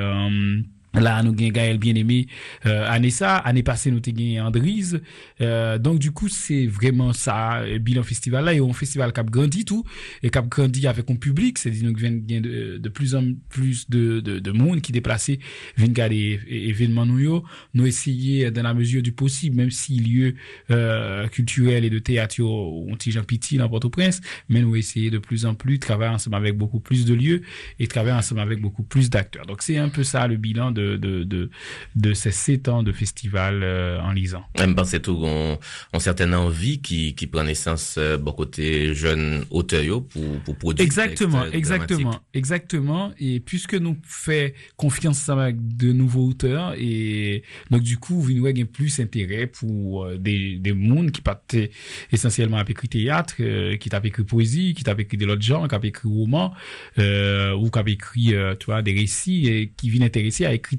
Là, 0.99 1.21
nous 1.23 1.29
avons 1.29 1.49
Gaël 1.49 1.77
bien-aimé. 1.77 2.27
Euh, 2.65 3.09
ça, 3.09 3.37
année 3.37 3.63
passée 3.63 3.91
nous 3.91 4.01
avons 4.05 4.47
Andrise. 4.47 5.01
Euh, 5.41 5.77
donc 5.77 5.99
du 5.99 6.11
coup, 6.11 6.27
c'est 6.27 6.65
vraiment 6.65 7.13
ça, 7.13 7.63
le 7.65 7.77
bilan 7.77 8.03
festival 8.03 8.45
là, 8.45 8.53
et 8.53 8.59
un 8.59 8.73
festival 8.73 9.13
qui 9.13 9.19
a 9.19 9.23
grandi 9.23 9.65
tout, 9.65 9.83
et 10.23 10.29
qui 10.29 10.37
a 10.37 10.41
grandi 10.41 10.87
avec 10.87 11.09
un 11.09 11.15
public, 11.15 11.57
c'est-à-dire 11.57 11.89
nous 11.89 12.05
avons 12.05 12.21
de, 12.27 12.77
de 12.77 12.89
plus 12.89 13.15
en 13.15 13.23
plus 13.49 13.89
de, 13.89 14.19
de, 14.19 14.39
de 14.39 14.51
monde 14.51 14.81
qui 14.81 14.91
déplacé, 14.91 15.39
viennent 15.77 15.91
regarder 15.91 16.39
événements 16.49 17.05
nous 17.05 17.43
nous 17.73 17.85
essayer 17.85 18.51
dans 18.51 18.63
la 18.63 18.73
mesure 18.73 19.01
du 19.01 19.11
possible, 19.11 19.55
même 19.55 19.71
si 19.71 19.99
lieu 19.99 20.35
euh, 20.71 21.27
culturel 21.27 21.85
et 21.85 21.89
de 21.89 21.99
théâtre 21.99 22.41
ont 22.41 22.93
petit 22.95 23.11
Jean 23.11 23.23
Piti 23.23 23.57
dans 23.57 23.69
Port-au-Prince, 23.69 24.21
mais 24.49 24.61
nous 24.61 24.75
essayer 24.75 25.09
de 25.09 25.17
plus 25.17 25.45
en 25.45 25.55
plus 25.55 25.79
travailler 25.79 26.13
ensemble 26.13 26.35
avec 26.35 26.57
beaucoup 26.57 26.79
plus 26.79 27.05
de 27.05 27.13
lieux 27.13 27.41
et 27.79 27.87
travailler 27.87 28.15
ensemble 28.15 28.41
avec 28.41 28.61
beaucoup 28.61 28.83
plus 28.83 29.09
d'acteurs. 29.09 29.45
Donc 29.45 29.61
c'est 29.61 29.77
un 29.77 29.89
peu 29.89 30.03
ça 30.03 30.27
le 30.27 30.37
bilan 30.37 30.71
de 30.71 30.86
de, 30.95 31.23
de, 31.23 31.49
de 31.95 32.13
ces 32.13 32.31
sept 32.31 32.69
ans 32.69 32.83
de 32.83 32.93
festival 32.93 33.61
euh, 33.63 33.99
en 33.99 34.13
lisant. 34.13 34.45
Même 34.57 34.75
c'est 34.85 35.01
tout, 35.01 35.19
on, 35.21 35.59
on 35.93 35.99
certaine 35.99 36.33
envie 36.33 36.79
qui, 36.79 37.13
qui 37.15 37.27
prend 37.27 37.43
naissance 37.43 37.95
euh, 37.97 38.17
bon 38.17 38.31
côté 38.31 38.93
jeune 38.93 39.43
auteur 39.49 40.01
pour, 40.03 40.39
pour 40.45 40.55
produire. 40.55 40.85
Exactement, 40.85 41.45
exactement, 41.45 42.19
exactement. 42.33 43.11
Et 43.19 43.39
puisque 43.39 43.73
nous 43.73 43.97
fait 44.03 44.53
confiance 44.77 45.27
avec 45.29 45.55
de 45.77 45.91
nouveaux 45.91 46.27
auteurs 46.27 46.75
et 46.77 47.43
donc 47.71 47.81
du 47.81 47.97
coup, 47.97 48.21
vous 48.21 48.45
avez 48.45 48.65
plus 48.65 48.99
intérêt 48.99 49.47
pour 49.47 50.05
euh, 50.05 50.17
des, 50.17 50.57
des 50.57 50.73
mondes 50.73 51.11
qui 51.11 51.21
partaient 51.21 51.71
essentiellement 52.11 52.57
à 52.57 52.65
écrit 52.67 52.87
théâtre, 52.87 53.35
euh, 53.39 53.75
qui 53.77 53.89
t'a 53.89 54.01
écrit 54.03 54.23
poésie, 54.23 54.73
qui 54.73 54.83
t'a 54.83 54.95
écrit 54.97 55.17
de 55.17 55.25
l'autre 55.25 55.41
genre, 55.41 55.67
qui 55.67 55.75
a 55.75 55.79
écrit 55.83 56.07
roman, 56.07 56.53
euh, 56.97 57.53
ou 57.53 57.69
qui 57.69 57.79
a 57.79 57.83
écrit, 57.87 58.33
tu 58.59 58.65
vois, 58.67 58.81
des 58.81 58.93
récits 58.93 59.47
et 59.47 59.71
qui 59.75 59.89
viennent 59.89 60.03
intéresser 60.03 60.45
à 60.45 60.53
écrire 60.53 60.76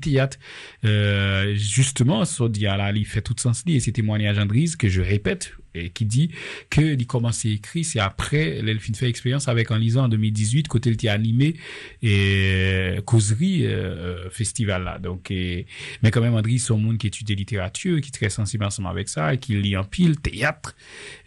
Euh, 0.85 1.55
justement, 1.55 2.25
Sodia, 2.25 2.76
là, 2.76 2.93
il 2.93 3.07
fait 3.07 3.23
tout 3.23 3.35
sens 3.38 3.62
et 3.67 3.81
ces 3.81 3.93
témoignages 3.93 4.38
Andrise 4.38 4.76
que 4.76 4.88
je 4.88 5.00
répète 5.00 5.52
qui 5.94 6.04
dit 6.04 6.30
que 6.70 6.80
il 6.80 7.06
commence 7.06 7.44
à 7.44 7.49
écrire, 7.49 7.85
c'est 7.85 8.00
après 8.00 8.61
l'Elfine 8.62 8.94
fait 8.94 9.08
expérience 9.08 9.49
avec 9.49 9.70
en 9.70 9.76
lisant 9.76 10.04
en 10.04 10.08
2018 10.08 10.68
côté 10.68 10.90
le 10.90 11.08
animé 11.08 11.54
et 12.02 12.97
causerie 13.04 13.66
euh, 13.66 14.28
festival 14.30 14.85
là. 14.85 14.99
Donc, 14.99 15.30
mais 15.30 16.11
quand 16.11 16.20
même 16.20 16.35
André, 16.35 16.56
un 16.70 16.76
monde 16.76 16.99
qui 16.99 17.06
étudie 17.06 17.35
littérature, 17.35 18.00
qui 18.00 18.08
est 18.08 18.12
très 18.12 18.30
sensible 18.30 18.64
ensemble 18.64 18.88
avec 18.88 19.08
ça, 19.08 19.35
et 19.35 19.38
qui 19.38 19.54
lit 19.54 19.76
en 19.76 19.85
pile 19.85 20.18
théâtre. 20.20 20.75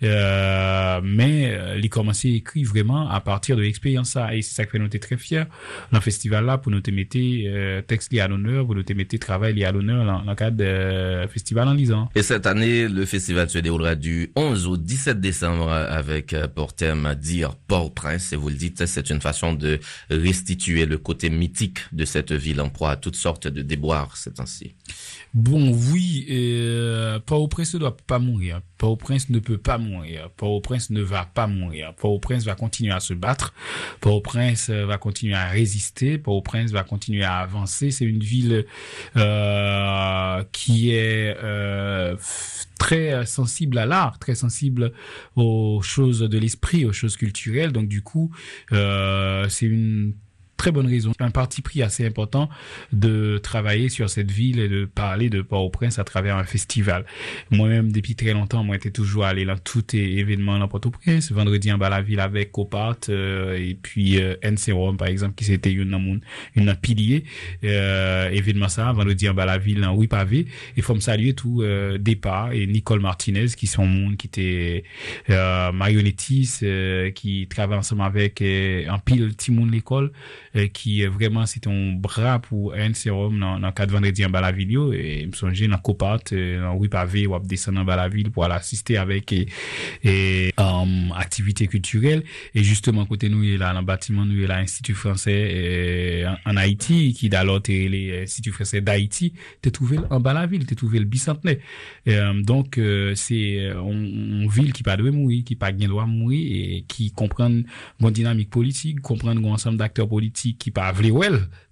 Euh, 0.03 1.01
mais 1.03 1.51
euh, 1.53 1.79
il 1.81 1.89
commence 1.89 2.25
à 2.25 2.29
écrire 2.29 2.67
vraiment 2.67 3.09
à 3.09 3.21
partir 3.21 3.55
de 3.55 3.61
l'expérience 3.61 4.11
ça, 4.11 4.33
et 4.35 4.41
c'est 4.41 4.61
ça 4.61 4.69
fait 4.69 4.79
nous 4.79 4.87
très 4.89 5.17
fiers 5.17 5.45
dans 5.91 5.99
le 5.99 6.03
festival 6.03 6.45
là 6.45 6.57
pour 6.57 6.71
nous 6.71 6.81
te 6.81 6.91
mettre 6.91 7.17
euh, 7.17 7.81
texte 7.81 8.11
lié 8.11 8.19
à 8.19 8.27
l'honneur, 8.27 8.65
pour 8.65 8.75
nous 8.75 8.83
te 8.83 8.93
mettre 8.93 9.17
travail 9.17 9.53
lié 9.53 9.65
à 9.65 9.71
l'honneur 9.71 10.05
dans, 10.05 10.23
dans 10.23 10.31
le 10.31 10.35
cadre 10.35 10.57
de 10.57 11.27
festival 11.27 11.67
en 11.67 11.73
lisant. 11.73 12.09
Et 12.15 12.23
cette 12.23 12.45
année, 12.45 12.87
le 12.87 13.05
festival 13.05 13.49
se 13.49 13.59
déroulera 13.59 13.95
du 13.95 14.31
11 14.41 14.67
au 14.67 14.77
17 14.77 15.19
décembre 15.19 15.69
avec 15.71 16.35
pour 16.55 16.73
thème 16.73 17.15
dire 17.15 17.55
Port-au-Prince. 17.67 18.33
Et 18.33 18.35
vous 18.35 18.49
le 18.49 18.55
dites, 18.55 18.85
c'est 18.85 19.09
une 19.09 19.21
façon 19.21 19.53
de 19.53 19.79
restituer 20.09 20.85
le 20.85 20.97
côté 20.97 21.29
mythique 21.29 21.79
de 21.91 22.05
cette 22.05 22.31
ville 22.31 22.61
en 22.61 22.69
proie 22.69 22.91
à 22.91 22.95
toutes 22.95 23.15
sortes 23.15 23.47
de 23.47 23.61
déboires 23.61 24.01
c'est 24.15 24.39
ainsi. 24.39 24.75
Bon, 25.33 25.71
oui, 25.71 26.25
euh, 26.29 27.19
Port-au-Prince 27.19 27.73
ne 27.75 27.79
doit 27.79 27.95
pas 27.95 28.19
mourir. 28.19 28.61
Port-au-Prince 28.77 29.29
ne 29.29 29.39
peut 29.39 29.57
pas 29.57 29.77
mourir. 29.77 30.29
Port-au-Prince 30.35 30.89
ne 30.89 31.01
va 31.01 31.25
pas 31.25 31.47
mourir. 31.47 31.93
Port-au-Prince 31.95 32.43
va 32.43 32.55
continuer 32.55 32.91
à 32.91 32.99
se 32.99 33.13
battre. 33.13 33.53
Port-au-Prince 34.01 34.69
va 34.69 34.97
continuer 34.97 35.35
à 35.35 35.47
résister. 35.47 36.17
Port-au-Prince 36.17 36.71
va 36.71 36.83
continuer 36.83 37.23
à 37.23 37.37
avancer. 37.37 37.91
C'est 37.91 38.05
une 38.05 38.23
ville 38.23 38.65
euh, 39.15 40.43
qui 40.51 40.91
est 40.91 41.37
euh, 41.41 42.15
très 42.77 43.25
sensible 43.25 43.77
à 43.77 43.85
l'art, 43.85 44.19
très 44.19 44.30
sensible 44.35 44.91
aux 45.35 45.81
choses 45.81 46.19
de 46.19 46.37
l'esprit, 46.37 46.85
aux 46.85 46.93
choses 46.93 47.17
culturelles. 47.17 47.71
Donc 47.71 47.87
du 47.87 48.01
coup, 48.01 48.31
euh, 48.71 49.47
c'est 49.49 49.65
une 49.65 50.13
très 50.61 50.71
bonne 50.71 50.85
raison, 50.85 51.11
un 51.19 51.31
parti 51.31 51.63
pris 51.63 51.81
assez 51.81 52.05
important 52.05 52.47
de 52.93 53.39
travailler 53.41 53.89
sur 53.89 54.11
cette 54.11 54.29
ville 54.29 54.59
et 54.59 54.69
de 54.69 54.85
parler 54.85 55.31
de 55.31 55.41
Port-au-Prince 55.41 55.97
à 55.97 56.03
travers 56.03 56.37
un 56.37 56.43
festival. 56.43 57.03
Moi-même, 57.49 57.91
depuis 57.91 58.13
très 58.13 58.33
longtemps, 58.33 58.63
moi, 58.63 58.75
j'étais 58.75 58.91
toujours 58.91 59.25
allé 59.25 59.43
dans 59.43 59.57
tous 59.57 59.83
les 59.93 60.19
événements 60.19 60.59
dans 60.59 60.67
Port-au-Prince. 60.67 61.31
Vendredi, 61.31 61.71
en 61.71 61.79
bas 61.79 61.89
la 61.89 62.03
ville 62.03 62.19
avec 62.19 62.51
Copart, 62.51 62.97
euh, 63.09 63.57
et 63.57 63.73
puis 63.73 64.21
euh, 64.21 64.35
NCROM, 64.43 64.97
par 64.97 65.07
exemple, 65.07 65.33
qui 65.33 65.45
c'était 65.45 65.71
une, 65.71 66.21
une 66.55 66.75
pilier, 66.75 67.23
euh, 67.63 68.29
événement 68.29 68.69
ça, 68.69 68.91
vendredi 68.91 69.27
en 69.29 69.33
bas 69.33 69.45
la 69.45 69.57
ville 69.57 69.81
dans 69.81 69.95
Rue 69.95 70.07
Pavé. 70.07 70.45
Et 70.77 70.81
faut 70.83 70.93
me 70.93 70.99
saluer 70.99 71.33
tout 71.33 71.63
euh, 71.63 71.97
départ 71.97 72.51
et 72.51 72.67
Nicole 72.67 72.99
Martinez, 72.99 73.47
qui 73.57 73.65
sont 73.65 73.87
monde 73.87 74.15
qui 74.15 74.27
était 74.27 74.83
euh, 75.31 75.71
euh, 76.63 77.09
qui 77.11 77.47
travaille 77.49 77.79
ensemble 77.79 78.03
avec 78.03 78.43
euh, 78.43 78.85
un 78.87 78.99
pile 78.99 79.35
Timon 79.35 79.65
l'école, 79.65 80.11
euh, 80.55 80.67
qui 80.67 81.03
euh, 81.03 81.09
vraiment 81.09 81.45
c'est 81.45 81.65
un 81.67 81.93
bras 81.93 82.39
pour 82.39 82.73
un 82.73 82.93
sérum 82.93 83.39
dans 83.39 83.57
dans 83.57 83.71
cadre 83.71 83.93
vendredi 83.93 84.25
en 84.25 84.29
bas 84.29 84.41
la 84.41 84.51
ville 84.51 84.71
yo, 84.71 84.91
et 84.91 85.25
me 85.25 85.31
songer 85.31 85.67
dans 85.67 85.77
Copart 85.77 86.19
euh, 86.33 86.61
dans 86.61 86.77
rue 86.77 86.89
pavé 86.89 87.25
ou 87.25 87.39
descendre 87.39 87.79
en 87.79 87.85
bas 87.85 87.95
la 87.95 88.09
ville 88.09 88.31
pour 88.31 88.43
aller 88.43 88.55
assister 88.55 88.97
avec 88.97 89.31
et, 89.31 89.47
et 90.03 90.53
um, 90.57 91.13
activités 91.15 91.67
culturelles. 91.67 92.23
Et 92.53 92.63
justement 92.63 93.05
côté 93.05 93.29
nous 93.29 93.43
il 93.43 93.53
est 93.53 93.57
là 93.57 93.73
dans 93.73 93.79
le 93.79 93.85
bâtiment 93.85 94.25
nous 94.25 94.35
il 94.35 94.43
est 94.43 94.47
là 94.47 94.57
institut 94.57 94.93
français 94.93 96.25
en, 96.45 96.57
Haïti 96.57 97.13
qui 97.13 97.29
d'alors 97.29 97.61
t'es 97.61 97.87
les 97.87 98.23
institut 98.23 98.51
français 98.51 98.81
d'Haïti. 98.81 99.33
T'es 99.61 99.71
trouvé 99.71 99.99
en 100.09 100.19
bas 100.19 100.33
la 100.33 100.45
ville 100.47 100.65
t'es 100.65 100.75
trouvé 100.75 100.99
le 100.99 101.05
bicentenaire. 101.05 101.57
Donc 102.43 102.79
c'est 103.15 103.71
une 103.71 104.49
ville 104.49 104.73
qui 104.73 104.83
pas 104.83 104.97
doit 104.97 105.11
mourir 105.11 105.43
qui 105.45 105.55
pas 105.55 105.71
bien 105.71 105.87
doit 105.87 106.05
mourir 106.05 106.41
et 106.51 106.85
qui 106.87 107.11
comprend 107.11 107.49
une 107.49 107.65
dynamique 108.11 108.49
politique 108.49 108.99
comprendre 108.99 109.47
un 109.47 109.51
ensemble 109.51 109.77
d'acteurs 109.77 110.07
qui 110.57 110.71
pas 110.71 110.91
vle 110.91 111.11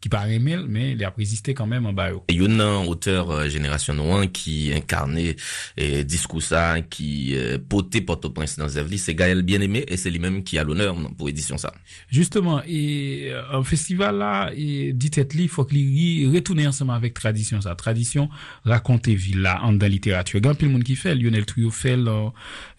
qui 0.02 0.08
pas 0.08 0.26
mais 0.68 0.92
il 0.92 1.04
a 1.04 1.14
résisté 1.16 1.54
quand 1.54 1.68
même 1.68 1.86
en 1.86 1.94
bas. 1.94 2.10
Il 2.30 2.42
y 2.42 2.46
a 2.46 2.50
un 2.50 2.86
auteur 2.86 3.32
euh, 3.32 3.50
génération 3.50 3.94
noire 3.94 4.26
qui 4.32 4.72
incarnait 4.74 5.36
et 5.76 6.04
discours 6.04 6.42
ça, 6.42 6.82
qui 6.82 7.36
euh, 7.36 7.58
potait 7.58 8.02
Port-au-Prince 8.02 8.58
dans 8.58 8.68
Zevli, 8.68 8.98
c'est 8.98 9.16
Gaël 9.16 9.42
Bien-Aimé 9.42 9.84
et 9.88 9.98
c'est 9.98 10.10
lui-même 10.10 10.44
qui 10.44 10.58
a 10.58 10.64
l'honneur 10.64 10.96
pour 11.18 11.28
édition 11.28 11.58
ça. 11.58 11.74
Justement, 12.10 12.62
et 12.66 13.30
euh, 13.32 13.42
un 13.52 13.64
festival 13.64 14.18
là, 14.18 14.52
et 14.56 14.94
dit 14.94 15.12
il 15.34 15.50
faut 15.50 15.66
qu'il 15.66 16.34
retourne 16.34 16.66
ensemble 16.66 16.92
avec 16.92 17.14
tradition 17.14 17.60
ça. 17.62 17.76
Tradition, 17.76 18.30
raconter 18.64 19.16
ville 19.16 19.42
là, 19.42 19.60
en 19.64 19.74
dans 19.74 19.88
littérature. 19.88 20.40
Grand 20.40 20.56
pile 20.56 20.70
monde 20.70 20.84
qui 20.84 20.96
fait, 20.96 21.16
Lionel 21.16 21.46
Trio 21.46 21.72
fait, 21.72 21.98
euh, 21.98 22.30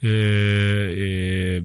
euh, 0.05 1.61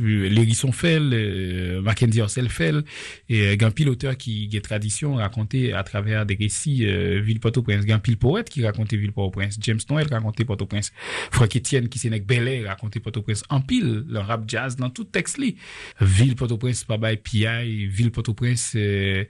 Lérisson 0.00 0.72
Fell, 0.72 1.10
euh, 1.12 1.82
Mackenzie 1.82 2.20
Orsel 2.20 2.48
Fell, 2.48 2.84
et 3.28 3.48
euh, 3.48 3.56
Gampil 3.56 3.88
auteur 3.88 4.16
qui 4.16 4.48
a 4.56 4.60
tradition 4.60 5.16
raconté 5.16 5.72
à 5.72 5.82
travers 5.82 6.26
des 6.26 6.34
récits 6.34 6.86
euh, 6.86 7.20
Ville 7.20 7.40
Port-au-Prince, 7.40 7.84
Gampil 7.84 8.16
poète 8.16 8.48
qui 8.48 8.64
racontait 8.64 8.96
Ville 8.96 9.12
Port-au-Prince, 9.12 9.58
James 9.60 9.80
Noël 9.90 10.06
racontait 10.10 10.44
Port-au-Prince, 10.44 10.92
Franck 11.30 11.56
Etienne 11.56 11.88
qui 11.88 11.98
s'est 11.98 12.10
Bel 12.20 12.66
racontait 12.66 13.00
Port-au-Prince, 13.00 13.42
en 13.48 13.60
pile, 13.60 14.04
le 14.08 14.18
rap 14.18 14.44
jazz 14.46 14.76
dans 14.76 14.90
tout 14.90 15.04
texte 15.04 15.38
li. 15.38 15.56
Ville 16.00 16.36
Port-au-Prince, 16.36 16.84
pas 16.84 16.98
by 16.98 17.16
PI, 17.16 17.86
Ville 17.86 18.10
Port-au-Prince, 18.10 18.72
euh, 18.76 19.24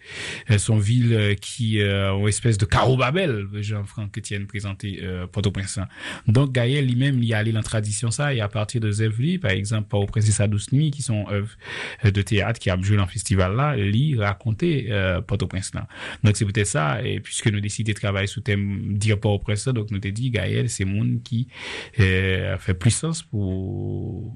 son 0.59 0.79
ville 0.79 1.15
euh, 1.15 1.35
qui 1.35 1.81
euh, 1.81 2.13
ont 2.13 2.27
espèce 2.29 2.59
de 2.59 2.65
carreau 2.65 2.97
Babel, 2.97 3.47
Jean-Franck 3.55 4.19
Etienne 4.19 4.47
présenté 4.47 5.01
euh, 5.03 5.27
Port-au-Prince. 5.27 5.79
Donc 6.27 6.53
Gaël 6.53 6.87
lui-même, 6.87 7.19
il 7.23 7.29
y 7.29 7.35
allé 7.35 7.53
dans 7.53 7.63
tradition 7.63 8.11
ça, 8.11 8.35
et 8.35 8.41
à 8.41 8.49
partir 8.49 8.81
de 8.81 8.91
Zevli, 8.91 9.39
par 9.39 9.51
exemple, 9.51 9.89
Port-au-Prince 9.89 10.29
et 10.41 10.43
sa 10.43 10.49
douce 10.49 10.73
nuit, 10.73 10.91
qui 10.91 11.03
sont 11.03 11.27
œuvres 11.31 11.57
de 12.05 12.23
théâtre 12.23 12.59
qui 12.59 12.71
a 12.71 12.81
joué 12.81 12.97
dans 12.97 13.05
le 13.05 13.11
festival 13.11 13.55
là, 13.57 13.77
lui 13.77 14.19
raconter 14.19 14.87
euh, 14.91 15.21
Port-au-Prince 15.21 15.75
là. 15.75 15.87
Donc 16.25 16.37
c'est 16.37 16.45
peut-être 16.45 16.67
ça, 16.67 17.03
et 17.03 17.21
puisque 17.21 17.49
nous 17.49 17.61
décidons 17.61 17.93
de 17.93 17.99
travailler 17.99 18.27
sous 18.27 18.41
thème 18.41 18.97
dire 18.97 19.19
Port-au-Prince, 19.19 19.69
donc 19.69 19.91
nous 19.91 19.99
t'ai 19.99 20.13
dit 20.13 20.31
Gaël, 20.31 20.69
c'est 20.69 20.85
monde 20.85 21.23
qui 21.23 21.49
euh, 21.99 22.57
fait 22.59 22.75
puissance 22.75 23.23
pour 23.23 24.35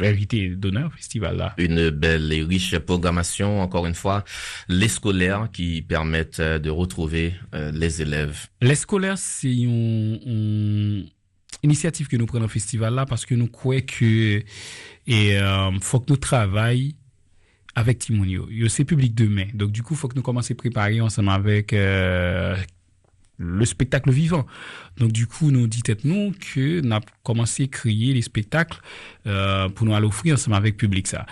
inviter 0.00 0.50
d'honneur 0.50 0.86
au 0.86 0.96
festival 0.96 1.36
là. 1.36 1.54
Une 1.58 1.90
belle 1.90 2.32
et 2.32 2.42
riche 2.42 2.78
programmation, 2.78 3.60
encore 3.60 3.86
une 3.86 3.94
fois, 3.94 4.24
les 4.68 4.88
scolaires 4.88 5.48
qui 5.52 5.82
permettent 5.82 6.40
euh, 6.40 6.58
de 6.58 6.70
retrouver 6.70 7.34
euh, 7.54 7.70
les 7.72 8.02
élèves. 8.02 8.48
Les 8.60 8.74
scolaires, 8.74 9.18
c'est 9.18 9.54
une 9.54 11.06
initiative 11.64 12.06
que 12.08 12.16
nous 12.16 12.26
prenons 12.26 12.44
au 12.44 12.48
festival 12.48 12.94
là 12.94 13.06
parce 13.06 13.26
que 13.26 13.34
nous 13.34 13.48
croyons 13.48 13.82
que 13.86 14.42
et 15.06 15.38
euh, 15.38 15.70
faut 15.80 16.00
que 16.00 16.10
nous 16.10 16.16
travaillions 16.16 16.92
avec 17.74 17.98
Timon 17.98 18.24
yo. 18.24 18.48
Yo 18.50 18.68
c'est 18.68 18.84
public 18.84 19.14
demain. 19.14 19.46
Donc 19.54 19.72
du 19.72 19.82
coup, 19.82 19.94
faut 19.94 20.08
que 20.08 20.14
nous 20.14 20.22
commencions 20.22 20.54
à 20.54 20.56
préparer 20.56 21.00
ensemble 21.00 21.30
avec 21.30 21.72
euh, 21.72 22.56
le 23.38 23.64
spectacle 23.64 24.10
vivant. 24.12 24.46
Donc 24.98 25.10
du 25.10 25.26
coup, 25.26 25.50
nous 25.50 25.66
dit 25.66 25.82
nous 26.04 26.32
que 26.32 26.80
nous 26.80 26.92
avons 26.92 27.04
commencé 27.24 27.64
à 27.64 27.66
créer 27.66 28.14
les 28.14 28.22
spectacles 28.22 28.80
euh, 29.26 29.68
pour 29.70 29.86
nous 29.86 29.94
aller 29.94 30.06
offrir 30.06 30.34
ensemble 30.34 30.56
avec 30.56 30.76
public 30.76 31.08
ça. 31.08 31.26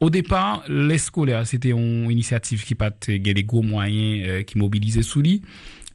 Au 0.00 0.10
départ, 0.10 0.62
les 0.68 0.98
scolaires, 0.98 1.46
c'était 1.46 1.70
une 1.70 2.10
initiative 2.10 2.64
qui 2.64 2.74
pas 2.74 2.90
des 3.06 3.44
gros 3.44 3.62
moyens 3.62 4.44
qui 4.44 4.56
mobilisaient 4.58 5.02
sous 5.02 5.22
lui. 5.22 5.42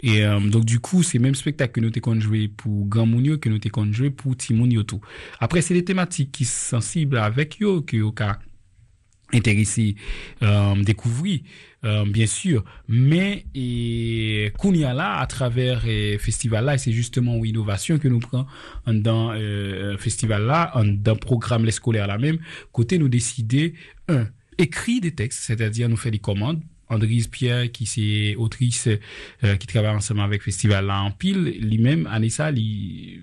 Et 0.03 0.23
euh, 0.23 0.39
donc 0.41 0.65
du 0.65 0.79
coup, 0.79 1.01
c'est 1.01 1.17
même 1.17 1.33
spectacle 1.33 1.71
que 1.71 1.79
nous 1.79 1.89
t'ai 1.89 2.01
joué 2.19 2.49
pour 2.49 2.85
Grand 2.87 3.07
que 3.07 3.49
nous 3.49 3.57
t'ai 3.57 3.71
joué 3.91 4.09
pour 4.09 4.35
tout. 4.35 5.01
Après, 5.39 5.61
c'est 5.61 5.73
des 5.73 5.85
thématiques 5.85 6.31
qui 6.33 6.45
sont 6.45 6.75
sensibles 6.77 7.17
avec 7.17 7.59
yo 7.59 7.81
que 7.81 7.95
yo 7.95 8.11
ka 8.11 8.39
intéressé 9.33 9.95
euh, 10.43 10.75
découvrir 10.83 11.39
euh, 11.85 12.05
bien 12.05 12.27
sûr 12.27 12.63
mais 12.87 13.45
et 13.55 14.51
Kounia 14.59 14.93
là 14.93 15.17
à 15.19 15.25
travers 15.25 15.83
euh, 15.87 16.17
festival 16.19 16.65
là 16.65 16.75
et 16.75 16.77
c'est 16.77 16.91
justement 16.91 17.35
une 17.37 17.45
innovation 17.45 17.97
que 17.97 18.07
nous 18.07 18.19
prenons 18.19 18.45
dans 18.87 19.31
euh, 19.33 19.97
festival 19.97 20.43
là 20.43 20.71
dans 20.85 21.15
programme 21.15 21.65
les 21.65 21.71
scolaires 21.71 22.05
là 22.05 22.19
même 22.19 22.37
côté 22.71 22.99
nous 22.99 23.09
décider 23.09 23.73
un 24.07 24.27
écrit 24.59 25.01
des 25.01 25.15
textes 25.15 25.39
c'est-à-dire 25.39 25.89
nous 25.89 25.97
faire 25.97 26.11
des 26.11 26.19
commandes 26.19 26.61
Andrise 26.89 27.27
Pierre, 27.27 27.71
qui 27.71 27.85
c'est 27.85 28.35
autrice 28.35 28.87
euh, 29.43 29.55
qui 29.55 29.67
travaille 29.67 29.95
ensemble 29.95 30.21
avec 30.21 30.43
Festival 30.43 30.85
là 30.85 31.01
en 31.01 31.11
pile, 31.11 31.57
lui-même, 31.61 32.07
Anissa, 32.11 32.51
il 32.51 33.21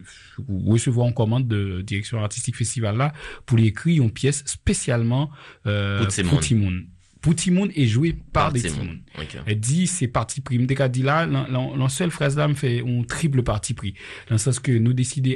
recevoir 0.67 1.07
en 1.07 1.13
commande 1.13 1.49
de 1.49 1.83
direction 1.83 2.23
artistique 2.23 2.57
Festival 2.57 2.97
là 2.97 3.13
pour 3.47 3.59
lui 3.59 3.67
écrire 3.67 4.03
une 4.03 4.11
pièce 4.11 4.43
spécialement 4.47 5.31
euh, 5.67 6.05
Pour 6.29 6.41
Timoun. 6.41 6.87
pour 7.21 7.35
Timoun. 7.35 7.71
Est 7.77 7.87
joué 7.87 8.13
par, 8.13 8.45
Par 8.45 8.53
des 8.53 8.63
Timoun. 8.63 9.01
Elle 9.47 9.61
dit 9.61 9.87
c'est 9.87 10.09
parti 10.09 10.41
pris. 10.41 10.59
Dès 10.59 10.75
qu'elle 10.75 10.91
dit 10.91 11.03
là, 11.03 11.27
la, 11.27 11.89
seule 11.89 12.11
phrase 12.11 12.37
là 12.37 12.49
me 12.49 12.55
fait 12.55 12.83
un 12.87 13.03
triple 13.03 13.43
parti 13.43 13.75
pris. 13.75 13.95
Dans 14.29 14.35
le 14.35 14.39
sens 14.39 14.59
que 14.59 14.73
nous 14.73 14.93
décidons 14.93 15.35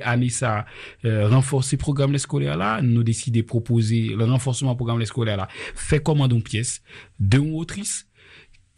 euh, 1.05 1.29
renforcer 1.29 1.77
programme 1.77 2.13
les 2.13 2.19
scolaires 2.19 2.57
là, 2.57 2.81
nous 2.83 3.03
décidons 3.03 3.43
proposer 3.43 4.15
le 4.17 4.25
renforcement 4.25 4.75
programme 4.75 4.99
les 4.99 5.07
scolaires 5.07 5.37
là. 5.37 5.49
Fait 5.75 6.01
commande 6.01 6.33
une 6.33 6.43
pièce 6.43 6.83
de 7.21 7.39
une 7.39 7.55
autrice 7.55 8.07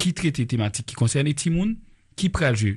ki 0.03 0.13
trete 0.17 0.47
tematik 0.49 0.89
ki 0.91 0.99
konserne 0.99 1.33
timoun, 1.37 1.75
ki 2.17 2.31
praljou 2.33 2.77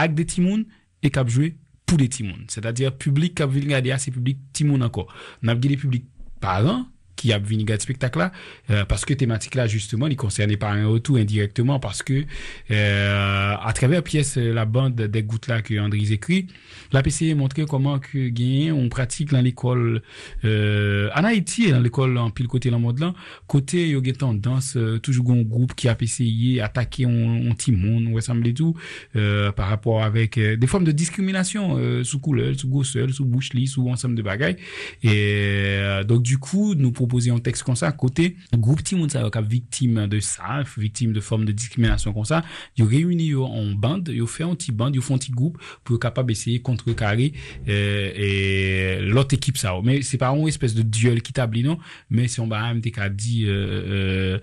ak 0.00 0.14
de 0.16 0.26
timoun, 0.28 0.66
e 1.04 1.10
kapjou 1.12 1.52
pou 1.86 1.98
de 2.00 2.08
timoun. 2.10 2.46
Se 2.50 2.62
ta 2.62 2.72
dire 2.74 2.92
publik 2.98 3.36
kap 3.40 3.52
vil 3.52 3.68
gade 3.70 3.92
a 3.94 3.98
se 4.02 4.12
publik 4.14 4.40
timoun 4.56 4.84
anko. 4.86 5.06
Nap 5.46 5.62
gide 5.62 5.78
publik 5.80 6.06
paran, 6.42 6.86
qui 7.16 7.32
a 7.32 7.38
venu 7.38 7.60
regarder 7.60 7.82
spectacle 7.82 8.18
là 8.18 8.32
euh, 8.70 8.84
parce 8.84 9.04
que 9.04 9.14
thématique 9.14 9.54
là 9.54 9.66
justement 9.66 10.06
il 10.06 10.16
concernait 10.16 10.56
par 10.56 10.72
un 10.72 10.86
retour 10.86 11.16
indirectement 11.16 11.80
parce 11.80 12.02
que 12.02 12.24
euh, 12.70 13.54
à 13.60 13.72
travers 13.72 14.02
pièce 14.02 14.38
euh, 14.38 14.52
la 14.52 14.64
bande 14.64 14.94
des 14.94 15.22
gouttes 15.22 15.48
là 15.48 15.62
que 15.62 15.78
André 15.78 16.12
écrit 16.12 16.46
la 16.92 17.02
PC 17.02 17.34
montrer 17.34 17.64
comment 17.66 17.98
que 17.98 18.28
gain 18.28 18.72
on 18.74 18.88
pratique 18.88 19.30
dans 19.30 19.40
l'école 19.40 20.02
euh, 20.44 21.08
en 21.14 21.24
Haïti 21.24 21.64
et 21.64 21.72
dans 21.72 21.80
l'école 21.80 22.16
en 22.18 22.30
pile 22.30 22.48
côté 22.48 22.70
dans 22.70 22.76
le 22.76 22.82
monde 22.82 23.00
là 23.00 23.14
côté 23.46 23.88
yo 23.88 24.02
gen 24.04 24.16
tendance 24.16 24.76
euh, 24.76 24.98
toujours 24.98 25.30
un 25.32 25.42
groupe 25.42 25.74
qui 25.74 25.88
a 25.88 25.96
essayé 26.00 26.60
attaquer 26.60 27.06
on, 27.06 27.10
on 27.10 27.72
monde 27.72 28.06
ou 28.12 28.20
semble 28.20 28.52
tout 28.54 28.74
euh, 29.16 29.50
par 29.52 29.68
rapport 29.68 30.02
avec 30.02 30.38
des 30.38 30.66
formes 30.66 30.84
de 30.84 30.92
discrimination 30.92 31.76
euh, 31.78 32.04
sous 32.04 32.20
couleur 32.20 32.54
sous 32.58 32.68
gossel 32.68 33.12
sous 33.12 33.24
bouche 33.24 33.52
li 33.52 33.66
sous 33.66 33.88
ensemble 33.88 34.14
de 34.14 34.22
bagailles. 34.22 34.56
Et 35.02 35.80
donc 36.06 36.22
du 36.22 36.38
coup 36.38 36.74
nous 36.74 36.92
proposions 37.06 37.36
un 37.36 37.40
texte 37.40 37.62
comme 37.62 37.76
ça 37.76 37.92
côté 37.92 38.36
groupe 38.56 38.80
monde 38.92 39.10
ça 39.10 39.28
qui 39.30 39.38
a 39.38 39.42
victime 39.42 40.06
de 40.06 40.20
ça 40.20 40.62
victime 40.76 41.12
de 41.12 41.20
formes 41.20 41.44
de 41.44 41.52
discrimination 41.52 42.12
comme 42.12 42.24
ça 42.24 42.42
yo 42.76 42.86
réuni 42.86 43.26
yo 43.26 43.44
en 43.44 43.72
bande 43.72 44.10
un 44.10 44.12
yo 44.12 44.26
font 44.26 44.52
un 44.52 45.18
petit 45.18 45.30
groupe 45.30 45.58
pour 45.84 45.98
capable 45.98 46.32
essayer 46.32 46.60
contrecarrer 46.60 47.32
euh, 47.68 48.12
et 48.14 49.00
l'autre 49.02 49.34
équipe 49.34 49.56
ça. 49.56 49.74
Mais 49.82 50.02
c'est 50.02 50.18
pas 50.18 50.30
une 50.30 50.48
espèce 50.48 50.74
de 50.74 50.82
duel 50.82 51.22
qui 51.22 51.32
établit 51.32 51.62
non? 51.62 51.78
Mais 52.10 52.28
c'est 52.28 52.40
on 52.40 52.48
va 52.48 52.62
même 52.72 52.80
qu'a 52.80 53.08
dit 53.08 53.44
euh, 53.46 53.50
euh, 53.50 54.38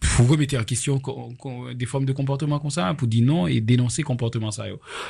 pour 0.00 0.28
remettre 0.28 0.56
en 0.56 0.64
question 0.64 1.00
des 1.74 1.86
formes 1.86 2.04
de 2.04 2.12
comportement 2.12 2.58
comme 2.58 2.70
ça 2.70 2.92
pour 2.94 3.08
dire 3.08 3.24
non 3.24 3.46
et 3.46 3.60
dénoncer 3.60 4.02
comportement 4.02 4.50
ça 4.50 4.64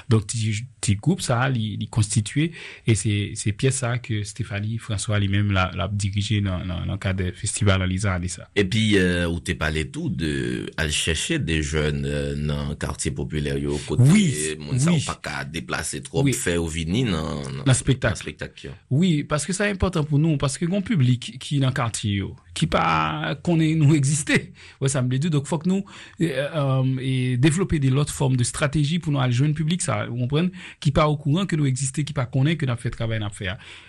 donc 0.08 0.26
petit 0.26 0.96
groupe 0.96 1.20
ça 1.20 1.50
il 1.50 1.88
constitué 1.88 2.52
et 2.86 2.94
c'est 2.94 3.52
pièce 3.52 3.76
ça 3.76 3.98
que 3.98 4.22
Stéphanie 4.22 4.78
François 4.78 5.18
lui-même 5.18 5.50
l'a 5.52 5.88
dirigé 5.92 6.40
dans 6.40 6.93
nan 6.94 7.00
kade 7.02 7.32
festival 7.36 7.82
Aliza 7.84 8.14
Alisa. 8.14 8.48
E 8.56 8.64
pi, 8.64 8.94
euh, 8.98 9.26
ou 9.28 9.42
te 9.44 9.56
pale 9.58 9.84
tou 9.92 10.10
de 10.10 10.64
al 10.80 10.92
chèche 10.94 11.38
de 11.42 11.60
joun 11.60 12.04
euh, 12.06 12.34
nan 12.38 12.74
kartier 12.80 13.14
popüler 13.14 13.58
yo 13.62 13.78
kote 13.88 14.06
oui, 14.08 14.54
moun 14.60 14.78
oui. 14.78 14.82
sa 14.82 14.94
ou 14.94 15.04
pa 15.04 15.18
ka 15.22 15.44
deplase 15.48 16.02
trop 16.06 16.24
oui. 16.24 16.34
fè 16.36 16.56
ou 16.60 16.70
vini 16.70 17.04
nan 17.08 17.62
nan 17.62 17.76
spektak. 17.76 18.64
Oui, 18.90 19.22
paske 19.28 19.54
sa 19.56 19.68
important 19.72 20.06
pou 20.08 20.20
nou, 20.22 20.38
paske 20.40 20.66
goun 20.68 20.84
publik 20.86 21.34
ki 21.42 21.60
nan 21.62 21.74
kartier 21.76 22.22
yo, 22.22 22.32
ki 22.54 22.68
pa 22.70 23.34
konen 23.44 23.80
nou 23.82 23.96
eksiste, 23.98 24.38
wè 24.80 24.90
sa 24.90 25.02
mble 25.04 25.20
di, 25.22 25.32
dok 25.34 25.48
fòk 25.50 25.66
nou 25.70 25.82
e 26.20 27.34
devlopè 27.42 27.80
de 27.82 27.90
lot 27.94 28.10
form 28.14 28.38
de 28.38 28.46
strategi 28.46 29.00
pou 29.02 29.14
nou 29.14 29.22
al 29.24 29.34
joun 29.34 29.54
publik 29.56 29.84
sa, 29.84 30.04
ou 30.08 30.22
kompren, 30.22 30.52
ki 30.82 30.94
pa 30.94 31.08
ou 31.10 31.18
kouran 31.20 31.50
ke 31.50 31.58
nou 31.58 31.68
eksiste, 31.70 32.06
ki 32.06 32.16
pa 32.16 32.28
konen 32.30 32.58
ke 32.58 32.68
nan 32.68 32.78
fè 32.80 32.92
travè 32.94 33.18
nan 33.22 33.34
fè. 33.34 33.44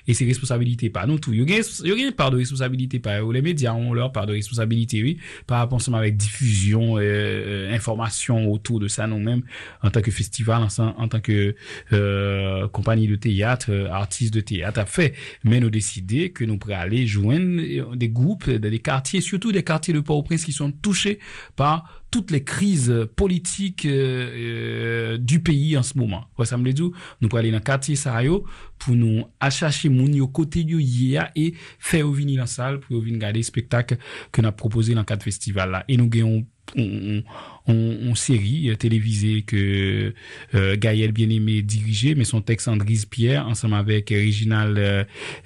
E 0.06 0.16
se 0.18 0.26
responsabilite 0.28 0.90
pa 0.94 1.06
nou 1.08 1.22
tou. 1.22 1.36
Yo 1.36 1.46
gen 1.48 2.12
par 2.18 2.32
de 2.34 2.42
responsabilite 2.42 2.95
responsabilité 2.96 3.00
pas 3.00 3.22
eux. 3.22 3.32
Les 3.32 3.42
médias 3.42 3.74
ont 3.74 3.94
leur 3.94 4.12
part 4.12 4.26
de 4.26 4.34
responsabilité, 4.34 5.02
oui, 5.02 5.18
par 5.48 5.60
rapport 5.60 5.78
ensemble 5.78 5.98
avec 5.98 6.18
diffusion, 6.18 6.98
euh, 6.98 7.02
euh, 7.02 7.74
information 7.74 8.52
autour 8.52 8.80
de 8.80 8.88
ça 8.88 9.08
nous-mêmes, 9.08 9.44
en 9.82 9.90
tant 9.90 10.02
que 10.02 10.12
festival, 10.12 10.68
en, 10.78 11.08
tant 11.08 11.20
que, 11.20 11.56
euh, 11.94 12.68
compagnie 12.70 13.08
de 13.08 13.16
théâtre, 13.16 13.68
euh, 13.70 13.90
artistes 13.90 14.34
de 14.34 14.42
théâtre, 14.42 14.80
a 14.80 14.86
fait. 14.86 15.14
Mais 15.44 15.60
nous 15.60 15.70
décider 15.70 16.32
que 16.32 16.44
nous 16.44 16.58
pourrions 16.58 16.80
aller 16.80 17.08
joindre 17.08 17.96
des 17.96 18.10
groupes 18.10 18.50
des 18.50 18.80
quartiers, 18.80 19.22
surtout 19.22 19.52
des 19.52 19.64
quartiers 19.64 19.94
de 19.94 20.00
Port-au-Prince 20.00 20.46
qui 20.46 20.54
sont 20.54 20.72
touchés 20.72 21.20
par 21.56 22.05
toutes 22.16 22.32
les 22.32 22.46
crises 22.46 22.94
politiques 23.18 23.86
euh, 23.86 24.30
euh, 24.38 25.18
du 25.18 25.42
pays 25.42 25.76
en 25.76 25.84
ce 25.84 25.98
moment. 25.98 26.24
Ouais, 26.38 26.46
ça 26.46 26.58
me 26.58 26.64
le 26.64 26.72
dit, 26.72 26.82
nous 26.82 27.28
pourrions 27.28 27.40
aller 27.42 27.52
dans 27.52 27.58
le 27.58 27.64
quartier 27.64 27.98
ça 27.98 28.24
yo, 28.24 28.46
pour 28.80 28.96
nous 28.96 29.26
achacher 29.42 29.90
moun 29.90 30.16
yo 30.16 30.26
côté 30.30 30.62
yo 30.62 30.80
et 30.80 31.54
faire 31.78 32.08
venir 32.08 32.38
dans 32.38 32.44
la 32.44 32.48
salle 32.48 32.80
pour 32.80 33.02
venir 33.02 33.16
regarder 33.16 33.40
le 33.40 33.44
spectacle 33.44 33.98
que 34.32 34.40
nous 34.40 34.48
avons 34.48 34.56
proposé 34.56 34.94
dans 34.94 35.02
le 35.02 35.06
cadre 35.06 35.24
festival 35.24 35.72
là. 35.72 35.84
Et 35.90 35.98
nous 35.98 36.08
gagnons 36.08 36.46
on, 36.78 37.22
on, 37.68 37.74
on 37.74 38.16
série 38.16 38.70
euh, 38.70 38.76
télévisée 38.76 39.42
que 39.42 40.14
Gaël 40.54 41.12
Bien-Aimé 41.12 41.64
dirigeait, 41.64 42.16
mais 42.16 42.24
son 42.24 42.40
texte 42.40 42.70
Andrise 42.70 43.06
Pierre, 43.06 43.46
ensemble 43.46 43.76
avec 43.76 44.10
Réginal 44.10 44.78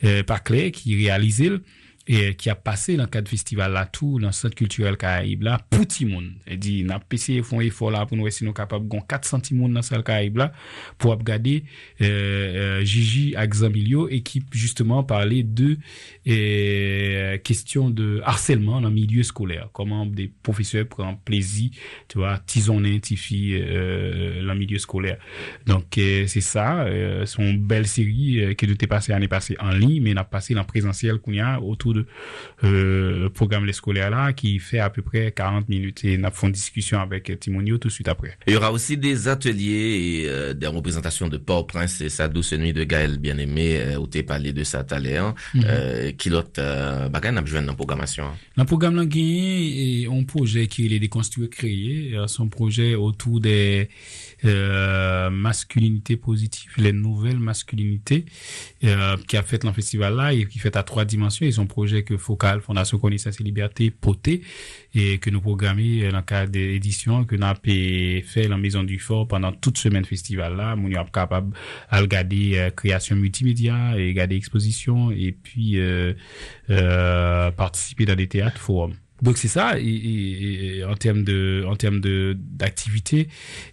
euh, 0.03 0.69
qui 0.71 0.95
réalisait. 0.95 1.49
Et 2.11 2.33
qui 2.33 2.49
a 2.49 2.55
passé 2.55 2.97
dans 2.97 3.03
le 3.03 3.09
cadre 3.09 3.29
festival 3.29 3.71
là 3.71 3.85
tout 3.85 4.17
dans 4.19 4.27
le 4.27 4.33
centre 4.33 4.55
culturel 4.55 4.97
Caraïbe 4.97 5.47
pour 5.69 5.85
tout 5.87 6.03
le 6.03 6.07
monde. 6.07 6.31
Et 6.47 6.57
dit 6.57 6.83
n'a 6.83 6.99
essayé 7.11 7.43
effort 7.61 7.91
là 7.91 8.07
pour 8.07 8.17
nous 8.17 8.25
essayer 8.25 8.47
nous 8.47 8.53
capable 8.53 8.87
gon 8.87 8.99
400 8.99 9.41
monde 9.51 9.73
dans 9.73 9.83
salle 9.83 10.03
Caraïbe 10.03 10.37
là 10.37 10.51
pour 10.97 11.11
regarder 11.11 11.63
euh, 12.01 12.79
euh, 12.79 12.83
Gigi 12.83 13.35
Axamilio 13.35 14.09
et 14.09 14.21
qui 14.21 14.43
justement 14.51 15.03
parlait 15.03 15.43
de 15.43 15.77
euh, 16.27 17.37
questions 17.37 17.91
de 17.91 18.21
harcèlement 18.25 18.81
dans 18.81 18.89
le 18.89 18.95
milieu 18.95 19.21
scolaire. 19.21 19.69
Comment 19.71 20.07
des 20.07 20.31
professeurs 20.41 20.87
prennent 20.87 21.15
plaisir 21.23 21.69
tu 22.07 22.17
vois 22.17 22.39
tisonner 22.39 22.99
tifi 22.99 23.53
euh, 23.53 24.43
dans 24.43 24.53
le 24.53 24.59
milieu 24.59 24.79
scolaire. 24.79 25.19
Donc 25.67 25.95
euh, 25.99 26.25
c'est 26.25 26.41
ça 26.41 26.85
euh, 26.85 27.27
son 27.27 27.53
belle 27.53 27.85
série 27.85 28.43
euh, 28.43 28.53
qui 28.55 28.65
était 28.65 28.87
passée 28.87 29.11
l'année 29.11 29.27
passée 29.27 29.55
en 29.59 29.69
ligne 29.69 30.01
mais 30.01 30.15
n'a 30.15 30.23
passé 30.23 30.57
en 30.57 30.63
présentiel 30.63 31.19
autour 31.61 31.93
de 31.93 31.98
euh, 32.63 33.29
programme 33.29 33.65
les 33.65 33.73
scolaires 33.73 34.09
là 34.09 34.33
qui 34.33 34.59
fait 34.59 34.79
à 34.79 34.89
peu 34.89 35.01
près 35.01 35.31
40 35.31 35.69
minutes 35.69 36.03
et 36.05 36.17
fait 36.17 36.47
une 36.47 36.53
discussion 36.53 36.99
avec 36.99 37.39
Timonio 37.39 37.77
tout 37.77 37.87
de 37.87 37.93
suite 37.93 38.07
après. 38.07 38.37
Il 38.47 38.53
y 38.53 38.55
aura 38.55 38.71
aussi 38.71 38.97
des 38.97 39.27
ateliers 39.27 40.23
et 40.23 40.29
euh, 40.29 40.53
des 40.53 40.67
représentations 40.67 41.27
de 41.27 41.37
Port-au-Prince 41.37 42.01
et 42.01 42.09
sa 42.09 42.27
douce 42.27 42.53
nuit 42.53 42.73
de 42.73 42.83
Gaël 42.83 43.17
Bien-Aimé 43.17 43.77
euh, 43.79 43.97
où 43.97 44.07
t'es 44.07 44.23
parlé 44.23 44.53
de 44.53 44.63
ça 44.63 44.83
tout 44.83 44.95
à 44.95 44.99
l'heure. 44.99 45.35
Mhm. 45.53 45.63
euh, 45.65 46.11
qui 46.11 46.29
l'autre 46.29 46.51
euh, 46.59 47.09
bagay 47.09 47.31
n'a 47.31 47.41
besoin 47.41 47.61
dans 47.61 47.67
la 47.67 47.73
programmation. 47.73 48.25
hein. 48.25 48.33
Dans 48.57 48.63
le 48.63 48.67
programme 48.67 48.95
là 48.95 49.05
et 49.05 50.07
un 50.11 50.23
projet 50.23 50.67
qui 50.67 50.93
est 50.93 50.99
déconstruit 50.99 51.49
créé 51.49 52.13
euh, 52.15 52.27
son 52.27 52.47
projet 52.49 52.95
autour 52.95 53.39
des 53.39 53.89
euh, 54.45 55.29
masculinités 55.29 56.17
positives, 56.17 56.71
les 56.77 56.93
nouvelles 56.93 57.39
masculinités 57.39 58.25
euh, 58.83 59.17
qui 59.27 59.37
a 59.37 59.43
fait 59.43 59.63
le 59.63 59.71
festival 59.71 60.15
là 60.15 60.33
et 60.33 60.45
qui 60.45 60.59
fait 60.59 60.75
à 60.75 60.83
trois 60.83 61.05
dimensions. 61.05 61.45
Et 61.45 61.51
son 61.51 61.67
projet 61.67 62.03
que 62.03 62.17
Focal 62.17 62.61
Fondation 62.61 62.97
Connaissance 62.97 63.39
et 63.39 63.43
Liberté 63.43 63.91
poté 63.91 64.41
et 64.95 65.19
que 65.19 65.29
nous 65.29 65.41
programmons 65.41 66.09
dans 66.09 66.17
le 66.17 66.23
cadre 66.23 66.51
des 66.51 66.75
éditions 66.75 67.23
que 67.25 67.35
nous 67.35 67.45
avons 67.45 67.59
fait 67.61 68.47
la 68.47 68.57
Maison 68.57 68.83
du 68.83 68.99
Fort 68.99 69.27
pendant 69.27 69.51
toute 69.51 69.77
semaine 69.77 70.05
festival 70.05 70.55
là. 70.55 70.75
Nous 70.75 70.93
sommes 70.93 71.11
capable 71.11 71.55
à 71.89 71.99
regarder 71.99 72.57
euh, 72.57 72.69
création 72.71 73.15
multimédia 73.15 73.97
et 73.97 74.09
regarder 74.09 74.35
exposition 74.35 75.11
et 75.11 75.31
puis 75.31 75.79
euh, 75.79 76.13
euh, 76.69 77.51
participer 77.51 78.05
dans 78.05 78.15
des 78.15 78.27
théâtres 78.27 78.59
forums 78.59 78.95
donc 79.21 79.37
c'est 79.37 79.47
ça 79.47 79.79
et, 79.79 79.83
et- 79.83 80.77
et 80.77 80.83
en 80.85 80.95
termes 80.95 81.23
de 81.23 81.63
en 81.67 81.75
termes 81.75 81.99
de 82.01 82.35
d'activité. 82.39 83.27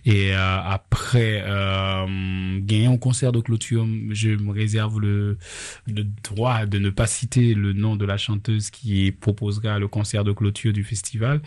Et 0.04 0.32
euh, 0.34 0.58
après 0.62 1.42
euh, 1.46 2.58
gagner 2.60 2.86
un 2.86 2.96
concert 2.98 3.32
de 3.32 3.40
clôture 3.40 3.86
je 4.10 4.30
me 4.30 4.50
réserve 4.52 5.00
le, 5.00 5.38
le 5.86 6.04
droit 6.24 6.66
de 6.66 6.78
ne 6.78 6.90
pas 6.90 7.06
citer 7.06 7.54
le 7.54 7.72
nom 7.72 7.96
de 7.96 8.04
la 8.04 8.16
chanteuse 8.16 8.70
qui 8.70 9.12
proposera 9.12 9.78
le 9.78 9.88
concert 9.88 10.24
de 10.24 10.32
clôture 10.32 10.72
du 10.72 10.84
festival 10.84 11.40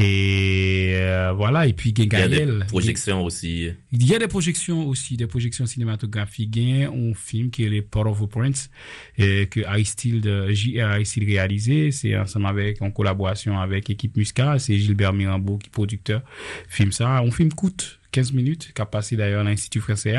et 0.00 0.92
euh, 0.94 1.32
voilà 1.32 1.66
et 1.66 1.72
puis 1.72 1.90
Il 1.90 1.98
y 1.98 2.16
a 2.16 2.28
des 2.28 2.36
Gaël 2.36 2.64
projections 2.68 3.24
aussi. 3.24 3.72
il 3.90 4.06
y 4.06 4.14
a 4.14 4.20
des 4.20 4.28
projections 4.28 4.86
aussi, 4.86 5.16
des 5.16 5.26
projections 5.26 5.66
cinématographiques. 5.66 6.54
Il 6.54 6.78
y 6.78 6.84
a 6.84 6.90
un 6.90 7.14
film 7.14 7.50
qui 7.50 7.64
est 7.64 7.68
les 7.68 7.82
Port 7.82 8.06
of 8.06 8.24
Prince, 8.28 8.70
euh, 9.18 9.44
que 9.46 9.64
Aristide, 9.64 10.50
J.R. 10.50 10.86
Aristide 10.86 11.24
réalisé. 11.24 11.90
C'est 11.90 12.16
ensemble 12.16 12.46
avec, 12.46 12.80
en 12.80 12.92
collaboration 12.92 13.58
avec 13.58 13.90
équipe 13.90 14.16
Musca. 14.16 14.60
C'est 14.60 14.78
Gilbert 14.78 15.12
Mirambeau 15.12 15.58
qui 15.58 15.66
est 15.66 15.70
producteur. 15.70 16.22
Film 16.68 16.92
ça. 16.92 17.18
Un 17.18 17.30
film 17.32 17.52
coûte 17.52 17.98
15 18.12 18.32
minutes, 18.32 18.72
qui 18.72 18.80
a 18.80 18.86
passé 18.86 19.16
d'ailleurs 19.16 19.40
à 19.40 19.44
l'Institut 19.50 19.80
français. 19.80 20.16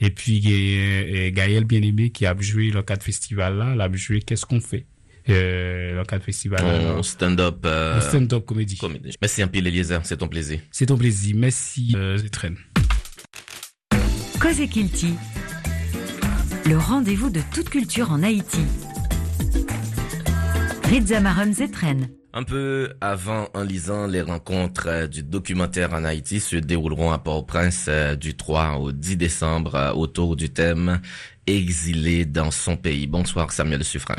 Et 0.00 0.10
puis, 0.10 0.36
il 0.36 0.48
y 0.48 0.52
a, 0.52 1.26
euh, 1.26 1.30
Gaël 1.32 1.64
Bien-Aimé 1.64 2.10
qui 2.10 2.24
a 2.24 2.36
joué 2.38 2.70
le 2.70 2.82
cadre 2.82 3.02
festival 3.02 3.56
là, 3.58 3.84
a 3.84 3.92
joué 3.96 4.22
Qu'est-ce 4.22 4.46
qu'on 4.46 4.60
fait? 4.60 4.86
Euh, 5.28 5.96
le 5.98 6.04
cadre 6.04 6.24
festival 6.24 6.60
stand-up. 7.04 7.58
euh, 7.66 8.00
stand-up 8.00 8.44
comédie. 8.46 8.76
comédie. 8.78 9.14
Merci 9.20 9.42
un 9.42 9.48
peu, 9.48 9.58
Eliezer. 9.58 10.00
C'est 10.04 10.16
ton 10.16 10.28
plaisir. 10.28 10.60
C'est 10.70 10.86
ton 10.86 10.96
plaisir. 10.96 11.34
Merci, 11.36 11.92
euh, 11.96 12.16
Zetren. 12.16 12.56
Cause 14.40 14.60
et 14.60 14.68
Kilti. 14.68 15.14
Le 16.66 16.78
rendez-vous 16.78 17.30
de 17.30 17.40
toute 17.52 17.68
culture 17.70 18.10
en 18.12 18.22
Haïti. 18.22 18.60
Rizamarum 20.84 21.52
Zetren. 21.52 22.08
Un 22.34 22.42
peu 22.44 22.92
avant, 23.00 23.48
en 23.54 23.62
lisant 23.62 24.06
les 24.06 24.20
rencontres 24.22 24.86
euh, 24.86 25.06
du 25.06 25.22
documentaire 25.22 25.92
en 25.92 26.04
Haïti 26.04 26.40
se 26.40 26.56
dérouleront 26.56 27.10
à 27.10 27.18
Port-au-Prince 27.18 27.88
du 28.20 28.34
3 28.36 28.76
au 28.78 28.92
10 28.92 29.16
décembre 29.16 29.92
autour 29.96 30.36
du 30.36 30.50
thème 30.50 31.00
Exilé 31.46 32.24
dans 32.26 32.50
son 32.50 32.76
pays. 32.76 33.06
Bonsoir 33.06 33.50
Samuel 33.52 33.82
Suffren. 33.84 34.18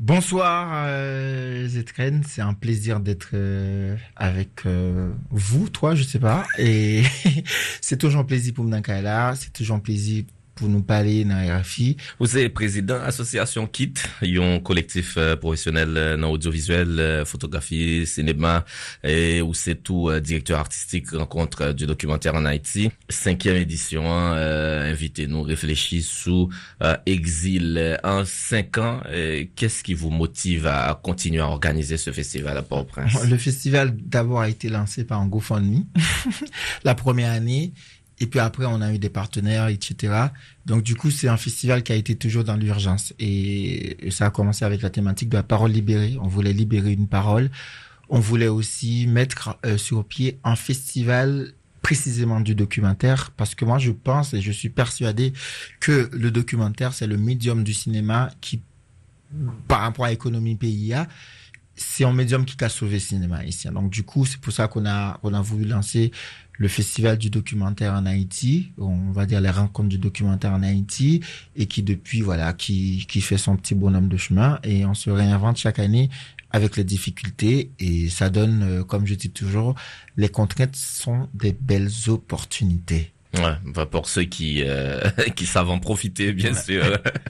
Bonsoir 0.00 0.86
euh, 0.88 1.68
Zetren, 1.68 2.22
c'est 2.26 2.42
un 2.42 2.52
plaisir 2.52 2.98
d'être 2.98 3.30
euh, 3.34 3.96
avec 4.16 4.66
euh, 4.66 5.12
vous, 5.30 5.68
toi, 5.68 5.94
je 5.94 6.02
sais 6.02 6.18
pas. 6.18 6.44
Et 6.58 7.04
c'est 7.80 7.96
toujours 7.96 8.22
un 8.22 8.24
plaisir 8.24 8.54
pour 8.54 8.64
Mnankaila, 8.64 9.34
c'est 9.36 9.52
toujours 9.52 9.76
un 9.76 9.80
plaisir 9.80 10.24
pour 10.54 10.68
nous 10.68 10.82
parler 10.82 11.24
dans 11.24 11.36
RFI. 11.60 11.96
Vous 12.18 12.38
êtes 12.38 12.52
président 12.54 13.00
association 13.00 13.66
KIT, 13.66 13.94
un 14.22 14.60
collectif 14.60 15.14
euh, 15.16 15.36
professionnel 15.36 15.94
euh, 15.96 16.16
dans 16.16 16.30
audiovisuel, 16.30 16.98
euh, 16.98 17.24
photographie, 17.24 18.06
cinéma, 18.06 18.64
et 19.02 19.42
où 19.42 19.54
c'est 19.54 19.76
tout 19.76 20.10
directeur 20.20 20.60
artistique 20.60 21.10
rencontre 21.10 21.72
du 21.72 21.86
documentaire 21.86 22.34
en 22.34 22.44
Haïti. 22.44 22.90
Cinquième 23.08 23.56
édition, 23.56 24.12
hein, 24.12 24.36
euh, 24.36 24.92
invitez-nous 24.92 25.42
réfléchir 25.42 26.02
sous 26.04 26.48
euh, 26.82 26.96
exil 27.06 27.98
en 28.04 28.24
cinq 28.24 28.78
ans. 28.78 29.00
Qu'est-ce 29.56 29.82
qui 29.82 29.94
vous 29.94 30.10
motive 30.10 30.66
à 30.66 30.98
continuer 31.02 31.40
à 31.40 31.46
organiser 31.46 31.96
ce 31.96 32.12
festival 32.12 32.56
à 32.56 32.62
Port-au-Prince? 32.62 33.24
Le 33.28 33.36
festival 33.36 33.94
d'abord 33.96 34.40
a 34.40 34.48
été 34.48 34.68
lancé 34.68 35.04
par 35.04 35.20
un 35.20 35.26
GoFundMe 35.26 35.84
la 36.84 36.94
première 36.94 37.30
année. 37.32 37.72
Et 38.24 38.26
puis 38.26 38.40
après, 38.40 38.64
on 38.64 38.80
a 38.80 38.90
eu 38.90 38.98
des 38.98 39.10
partenaires, 39.10 39.68
etc. 39.68 40.28
Donc 40.64 40.82
du 40.82 40.96
coup, 40.96 41.10
c'est 41.10 41.28
un 41.28 41.36
festival 41.36 41.82
qui 41.82 41.92
a 41.92 41.94
été 41.94 42.16
toujours 42.16 42.42
dans 42.42 42.56
l'urgence. 42.56 43.12
Et 43.18 43.98
ça 44.10 44.24
a 44.24 44.30
commencé 44.30 44.64
avec 44.64 44.80
la 44.80 44.88
thématique 44.88 45.28
de 45.28 45.36
la 45.36 45.42
parole 45.42 45.72
libérée. 45.72 46.16
On 46.22 46.26
voulait 46.26 46.54
libérer 46.54 46.92
une 46.92 47.06
parole. 47.06 47.50
On 48.08 48.20
voulait 48.20 48.48
aussi 48.48 49.06
mettre 49.06 49.58
euh, 49.66 49.76
sur 49.76 50.06
pied 50.06 50.38
un 50.42 50.56
festival 50.56 51.52
précisément 51.82 52.40
du 52.40 52.54
documentaire 52.54 53.30
parce 53.36 53.54
que 53.54 53.66
moi 53.66 53.76
je 53.76 53.90
pense 53.90 54.32
et 54.32 54.40
je 54.40 54.52
suis 54.52 54.70
persuadé 54.70 55.34
que 55.80 56.08
le 56.14 56.30
documentaire 56.30 56.94
c'est 56.94 57.06
le 57.06 57.18
médium 57.18 57.62
du 57.62 57.74
cinéma 57.74 58.30
qui 58.40 58.62
par 59.68 59.80
rapport 59.80 60.06
à 60.06 60.08
l'économie 60.08 60.54
PIA 60.54 61.06
c'est 61.76 62.04
un 62.04 62.12
médium 62.12 62.44
qui 62.44 62.62
a 62.62 62.68
sauvé 62.68 62.94
le 62.94 63.00
cinéma 63.00 63.44
ici. 63.44 63.68
Donc 63.68 63.90
du 63.90 64.02
coup, 64.02 64.24
c'est 64.24 64.40
pour 64.40 64.52
ça 64.52 64.68
qu'on 64.68 64.86
a 64.86 65.18
on 65.22 65.34
a 65.34 65.40
voulu 65.40 65.64
lancer 65.64 66.12
le 66.56 66.68
festival 66.68 67.18
du 67.18 67.30
documentaire 67.30 67.94
en 67.94 68.06
Haïti, 68.06 68.70
on 68.78 69.10
va 69.10 69.26
dire 69.26 69.40
les 69.40 69.50
rencontres 69.50 69.88
du 69.88 69.98
documentaire 69.98 70.52
en 70.52 70.62
Haïti 70.62 71.20
et 71.56 71.66
qui 71.66 71.82
depuis 71.82 72.20
voilà 72.20 72.52
qui 72.52 73.06
qui 73.08 73.20
fait 73.20 73.38
son 73.38 73.56
petit 73.56 73.74
bonhomme 73.74 74.08
de 74.08 74.16
chemin 74.16 74.60
et 74.62 74.84
on 74.86 74.94
se 74.94 75.10
réinvente 75.10 75.56
chaque 75.56 75.78
année 75.80 76.10
avec 76.50 76.76
les 76.76 76.84
difficultés 76.84 77.72
et 77.80 78.08
ça 78.08 78.30
donne 78.30 78.62
euh, 78.62 78.84
comme 78.84 79.06
je 79.06 79.14
dis 79.14 79.30
toujours 79.30 79.74
les 80.16 80.28
contraintes 80.28 80.76
sont 80.76 81.28
des 81.34 81.52
belles 81.52 81.90
opportunités. 82.06 83.13
Ouais, 83.34 83.54
enfin, 83.70 83.86
pour 83.86 84.08
ceux 84.08 84.24
qui 84.24 84.62
euh, 84.64 85.00
qui 85.36 85.46
savent 85.46 85.70
en 85.70 85.78
profiter, 85.78 86.32
bien 86.32 86.54
sûr. 86.54 86.84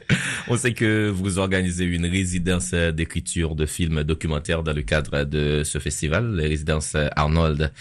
On 0.48 0.56
sait 0.56 0.74
que 0.74 1.08
vous 1.08 1.38
organisez 1.38 1.84
une 1.84 2.06
résidence 2.06 2.72
d'écriture 2.72 3.54
de 3.54 3.66
films 3.66 4.04
documentaires 4.04 4.62
dans 4.62 4.74
le 4.74 4.82
cadre 4.82 5.24
de 5.24 5.62
ce 5.64 5.78
festival, 5.78 6.34
la 6.36 6.42
résidence 6.42 6.96
Arnold 7.16 7.72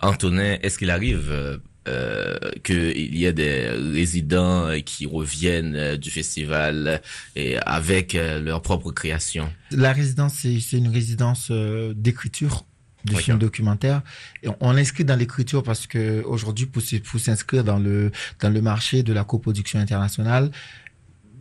Antonin. 0.00 0.58
Est-ce 0.62 0.78
qu'il 0.78 0.90
arrive 0.90 1.60
euh, 1.88 2.36
qu'il 2.62 3.16
y 3.16 3.24
ait 3.24 3.32
des 3.32 3.68
résidents 3.68 4.68
qui 4.84 5.06
reviennent 5.06 5.74
euh, 5.74 5.96
du 5.96 6.10
festival 6.10 7.00
et 7.36 7.56
avec 7.58 8.14
euh, 8.14 8.38
leur 8.40 8.60
propre 8.60 8.92
création? 8.92 9.50
La 9.70 9.92
résidence, 9.92 10.34
c'est 10.34 10.60
c'est 10.60 10.76
une 10.76 10.88
résidence 10.88 11.48
euh, 11.50 11.94
d'écriture 11.94 12.66
de 13.04 13.10
D'accord. 13.10 13.24
films 13.24 13.38
documentaires. 13.38 14.02
Et 14.42 14.48
on, 14.60 14.72
l'inscrit 14.72 15.04
dans 15.04 15.16
l'écriture 15.16 15.62
parce 15.62 15.86
que 15.86 16.22
aujourd'hui, 16.24 16.66
pour 16.66 16.82
s'inscrire 16.82 17.64
dans 17.64 17.78
le 17.78 18.10
dans 18.40 18.50
le 18.50 18.60
marché 18.60 19.02
de 19.02 19.12
la 19.12 19.24
coproduction 19.24 19.78
internationale, 19.78 20.50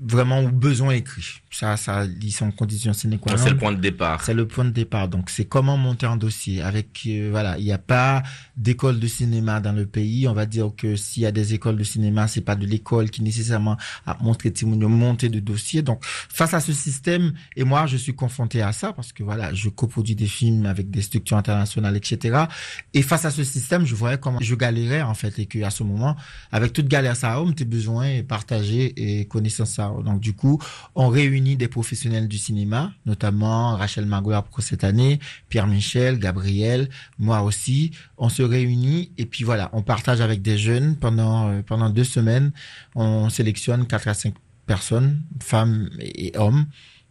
vraiment 0.01 0.43
besoin 0.43 0.93
écrit. 0.93 1.41
Ça, 1.51 1.77
ça, 1.77 2.05
ils 2.21 2.31
sont 2.31 2.51
conditions 2.51 2.93
sine 2.93 3.17
qua 3.17 3.33
non. 3.33 3.37
C'est 3.37 3.49
le 3.49 3.57
point 3.57 3.71
de 3.71 3.81
départ. 3.81 4.23
C'est 4.23 4.33
le 4.33 4.47
point 4.47 4.65
de 4.65 4.69
départ. 4.69 5.07
Donc, 5.07 5.29
c'est 5.29 5.45
comment 5.45 5.77
monter 5.77 6.05
un 6.05 6.15
dossier 6.15 6.61
avec, 6.61 7.01
euh, 7.07 7.29
voilà, 7.31 7.57
il 7.57 7.65
n'y 7.65 7.71
a 7.71 7.77
pas 7.79 8.23
d'école 8.55 8.99
de 8.99 9.07
cinéma 9.07 9.59
dans 9.59 9.71
le 9.71 9.85
pays. 9.85 10.27
On 10.27 10.33
va 10.33 10.45
dire 10.45 10.71
que 10.77 10.95
s'il 10.95 11.23
y 11.23 11.25
a 11.25 11.31
des 11.31 11.53
écoles 11.53 11.77
de 11.77 11.83
cinéma, 11.83 12.27
c'est 12.27 12.41
pas 12.41 12.55
de 12.55 12.65
l'école 12.65 13.09
qui 13.09 13.23
nécessairement 13.23 13.77
a 14.05 14.17
montré 14.21 14.51
Timonio 14.51 14.89
monter 14.89 15.29
de 15.29 15.39
dossier. 15.39 15.81
Donc, 15.81 16.03
face 16.03 16.53
à 16.53 16.59
ce 16.59 16.71
système, 16.71 17.33
et 17.55 17.63
moi, 17.63 17.87
je 17.87 17.97
suis 17.97 18.13
confronté 18.13 18.61
à 18.61 18.71
ça 18.71 18.93
parce 18.93 19.11
que 19.11 19.23
voilà, 19.23 19.53
je 19.53 19.69
coproduis 19.69 20.15
des 20.15 20.27
films 20.27 20.65
avec 20.65 20.91
des 20.91 21.01
structures 21.01 21.37
internationales, 21.37 21.97
etc. 21.97 22.45
Et 22.93 23.01
face 23.01 23.25
à 23.25 23.31
ce 23.31 23.43
système, 23.43 23.85
je 23.85 23.95
voyais 23.95 24.17
comment 24.17 24.39
je 24.39 24.55
galérais, 24.55 25.01
en 25.01 25.13
fait, 25.13 25.39
et 25.39 25.45
que 25.45 25.63
à 25.63 25.71
ce 25.71 25.83
moment, 25.83 26.15
avec 26.51 26.73
toute 26.73 26.87
galère 26.87 27.15
ça, 27.15 27.41
homme, 27.41 27.55
tes 27.55 27.65
besoins 27.65 28.07
et 28.07 28.23
partager 28.23 28.93
et 29.19 29.25
connaissance 29.25 29.71
ça, 29.71 29.88
Donc 30.03 30.19
du 30.19 30.33
coup, 30.33 30.61
on 30.95 31.07
réunit 31.07 31.57
des 31.57 31.67
professionnels 31.67 32.27
du 32.27 32.37
cinéma, 32.37 32.91
notamment 33.05 33.75
Rachel 33.75 34.05
Magloire 34.05 34.43
pour 34.43 34.61
cette 34.61 34.83
année, 34.83 35.19
Pierre 35.49 35.67
Michel, 35.67 36.19
Gabriel, 36.19 36.89
moi 37.17 37.41
aussi. 37.41 37.91
On 38.17 38.29
se 38.29 38.43
réunit 38.43 39.11
et 39.17 39.25
puis 39.25 39.43
voilà, 39.43 39.69
on 39.73 39.81
partage 39.81 40.21
avec 40.21 40.41
des 40.41 40.57
jeunes 40.57 40.95
pendant 40.95 41.49
euh, 41.49 41.61
pendant 41.61 41.89
deux 41.89 42.03
semaines. 42.03 42.51
On 42.95 43.29
sélectionne 43.29 43.85
quatre 43.87 44.07
à 44.07 44.13
cinq 44.13 44.35
personnes, 44.65 45.21
femmes 45.39 45.89
et 45.99 46.31
hommes 46.37 46.67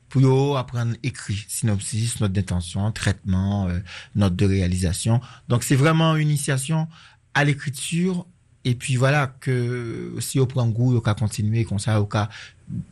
pour 0.08 0.56
apprendre 0.56 0.94
écrit, 1.02 1.44
synopsis, 1.48 2.20
note 2.20 2.32
d'intention, 2.32 2.90
traitement, 2.92 3.68
euh, 3.68 3.80
note 4.14 4.36
de 4.36 4.46
réalisation. 4.46 5.20
Donc 5.48 5.62
c'est 5.64 5.76
vraiment 5.76 6.16
une 6.16 6.28
initiation 6.28 6.88
à 7.34 7.44
l'écriture 7.44 8.26
et 8.68 8.74
puis 8.74 8.96
voilà 8.96 9.34
que 9.40 10.14
si 10.20 10.38
on 10.38 10.46
prend 10.46 10.66
goût, 10.68 10.94
on 10.94 11.00
va 11.00 11.14
continuer 11.14 11.64
comme 11.64 11.78
ça, 11.78 12.00
on 12.02 12.04
va 12.04 12.28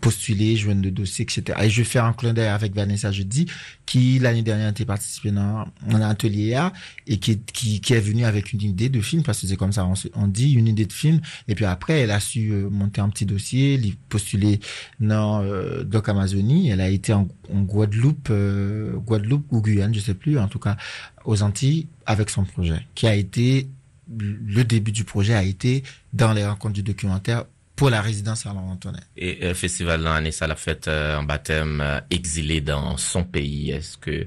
postuler, 0.00 0.56
joindre 0.56 0.80
de 0.80 0.88
dossier, 0.88 1.24
etc. 1.24 1.58
Et 1.62 1.68
je 1.68 1.82
faire 1.82 2.06
un 2.06 2.14
clin 2.14 2.32
d'œil 2.32 2.46
avec 2.46 2.74
Vanessa 2.74 3.12
Jeudi, 3.12 3.46
qui 3.84 4.18
l'année 4.18 4.42
dernière 4.42 4.70
était 4.70 4.86
participée 4.86 5.30
dans 5.32 5.66
un 5.88 6.00
atelier 6.00 6.54
A 6.54 6.72
et 7.06 7.18
qui, 7.18 7.38
qui, 7.40 7.82
qui 7.82 7.92
est 7.92 8.00
venue 8.00 8.24
avec 8.24 8.54
une 8.54 8.62
idée 8.62 8.88
de 8.88 9.02
film, 9.02 9.22
parce 9.22 9.42
que 9.42 9.46
c'est 9.46 9.56
comme 9.56 9.72
ça, 9.72 9.86
on, 10.14 10.26
dit 10.28 10.52
une 10.52 10.68
idée 10.68 10.86
de 10.86 10.92
film. 10.92 11.20
Et 11.46 11.54
puis 11.54 11.66
après, 11.66 12.00
elle 12.00 12.10
a 12.10 12.20
su 12.20 12.52
euh, 12.52 12.70
monter 12.70 13.02
un 13.02 13.10
petit 13.10 13.26
dossier, 13.26 13.94
postuler 14.08 14.60
dans 14.98 15.42
euh, 15.42 15.84
Doc 15.84 16.08
Amazonie. 16.08 16.70
Elle 16.70 16.80
a 16.80 16.88
été 16.88 17.12
en, 17.12 17.28
Guadeloupe, 17.50 18.28
euh, 18.30 18.96
Guadeloupe 18.96 19.46
ou 19.50 19.60
Guyane, 19.60 19.94
je 19.94 20.00
sais 20.00 20.14
plus, 20.14 20.38
en 20.38 20.48
tout 20.48 20.58
cas 20.58 20.78
aux 21.26 21.42
Antilles, 21.42 21.86
avec 22.06 22.30
son 22.30 22.44
projet, 22.44 22.86
qui 22.94 23.06
a 23.06 23.14
été 23.14 23.68
le 24.08 24.62
début 24.64 24.92
du 24.92 25.04
projet 25.04 25.34
a 25.34 25.42
été 25.42 25.82
dans 26.12 26.32
les 26.32 26.46
rencontres 26.46 26.74
du 26.74 26.82
documentaire 26.82 27.44
pour 27.76 27.90
la 27.90 28.00
résidence 28.00 28.46
à 28.46 28.52
Antoinette. 28.52 29.06
Et 29.16 29.38
le 29.42 29.54
festival 29.54 30.02
l'année, 30.02 30.32
ça 30.32 30.46
l'a 30.46 30.56
fait 30.56 30.88
euh, 30.88 31.18
un 31.18 31.22
baptême 31.22 31.82
euh, 31.82 32.00
exilé 32.10 32.62
dans 32.62 32.96
son 32.96 33.22
pays. 33.22 33.70
Est-ce 33.70 33.98
que 33.98 34.10
euh, 34.10 34.24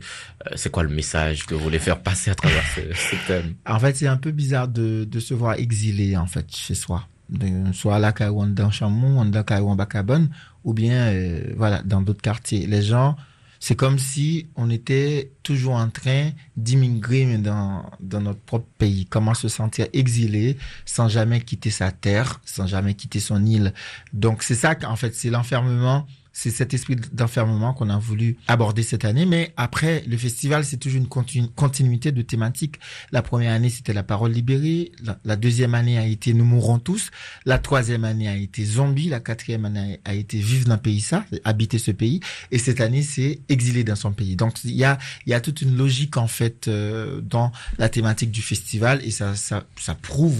c'est 0.55 0.71
quoi 0.71 0.83
le 0.83 0.89
message 0.89 1.47
que 1.47 1.55
vous 1.55 1.61
voulez 1.61 1.79
faire 1.79 1.99
passer 1.99 2.29
à 2.29 2.35
travers 2.35 2.63
ce, 2.75 3.15
thème? 3.27 3.55
En 3.65 3.79
fait, 3.79 3.97
c'est 3.97 4.07
un 4.07 4.17
peu 4.17 4.29
bizarre 4.31 4.67
de, 4.67 5.03
de 5.03 5.19
se 5.19 5.33
voir 5.33 5.55
exilé 5.55 6.15
en 6.15 6.27
fait 6.27 6.45
chez 6.55 6.75
soi, 6.75 7.07
de, 7.29 7.73
soit 7.73 7.95
à 7.95 7.99
la 7.99 8.11
dans 8.11 8.69
Chamon, 8.71 9.25
dans 9.25 9.75
Bacabonne, 9.75 10.29
ou 10.63 10.73
bien 10.73 11.11
voilà 11.57 11.81
dans 11.83 12.01
d'autres 12.01 12.21
quartiers. 12.21 12.67
Les 12.67 12.83
gens 12.83 13.15
c'est 13.59 13.75
comme 13.75 13.99
si 13.99 14.47
on 14.55 14.69
était 14.69 15.31
toujours 15.43 15.75
en 15.75 15.89
train 15.89 16.31
d'immigrer 16.55 17.37
dans, 17.37 17.85
dans 17.99 18.21
notre 18.21 18.39
propre 18.39 18.67
pays. 18.77 19.05
Comment 19.05 19.33
se 19.33 19.49
sentir 19.49 19.87
exilé 19.93 20.57
sans 20.85 21.07
jamais 21.09 21.41
quitter 21.41 21.69
sa 21.69 21.91
terre, 21.91 22.41
sans 22.45 22.67
jamais 22.67 22.93
quitter 22.93 23.19
son 23.19 23.45
île? 23.45 23.73
Donc 24.13 24.43
c'est 24.43 24.55
ça 24.55 24.75
qu'en 24.75 24.95
fait, 24.95 25.13
c'est 25.13 25.29
l'enfermement 25.29 26.07
c'est 26.31 26.51
cet 26.51 26.73
esprit 26.73 26.95
d'enfermement 27.11 27.73
qu'on 27.73 27.89
a 27.89 27.97
voulu 27.97 28.37
aborder 28.47 28.83
cette 28.83 29.05
année. 29.05 29.25
Mais 29.25 29.53
après, 29.57 30.03
le 30.07 30.17
festival, 30.17 30.63
c'est 30.63 30.77
toujours 30.77 31.01
une 31.01 31.49
continuité 31.49 32.11
de 32.11 32.21
thématiques. 32.21 32.79
La 33.11 33.21
première 33.21 33.51
année, 33.51 33.69
c'était 33.69 33.93
la 33.93 34.03
parole 34.03 34.31
libérée. 34.31 34.91
La, 35.25 35.35
deuxième 35.35 35.75
année 35.75 35.97
a 35.97 36.05
été 36.05 36.33
Nous 36.33 36.45
mourrons 36.45 36.79
tous. 36.79 37.11
La 37.45 37.57
troisième 37.57 38.05
année 38.05 38.27
a 38.27 38.35
été 38.35 38.63
Zombie. 38.63 39.09
La 39.09 39.19
quatrième 39.19 39.65
année 39.65 39.99
a 40.05 40.13
été 40.13 40.37
Vivre 40.39 40.67
dans 40.67 40.77
pays 40.77 41.01
ça, 41.01 41.25
habiter 41.43 41.77
ce 41.77 41.91
pays. 41.91 42.21
Et 42.51 42.59
cette 42.59 42.81
année, 42.81 43.03
c'est 43.03 43.39
Exilé 43.49 43.83
dans 43.83 43.95
son 43.95 44.11
pays. 44.11 44.35
Donc, 44.35 44.63
il 44.63 44.75
y 44.75 44.83
a, 44.83 44.97
il 45.25 45.31
y 45.31 45.33
a 45.33 45.41
toute 45.41 45.61
une 45.61 45.75
logique, 45.75 46.17
en 46.17 46.27
fait, 46.27 46.67
euh, 46.67 47.21
dans 47.21 47.51
la 47.77 47.89
thématique 47.89 48.31
du 48.31 48.41
festival. 48.41 49.01
Et 49.03 49.11
ça, 49.11 49.35
ça, 49.35 49.65
ça 49.77 49.95
prouve, 49.95 50.37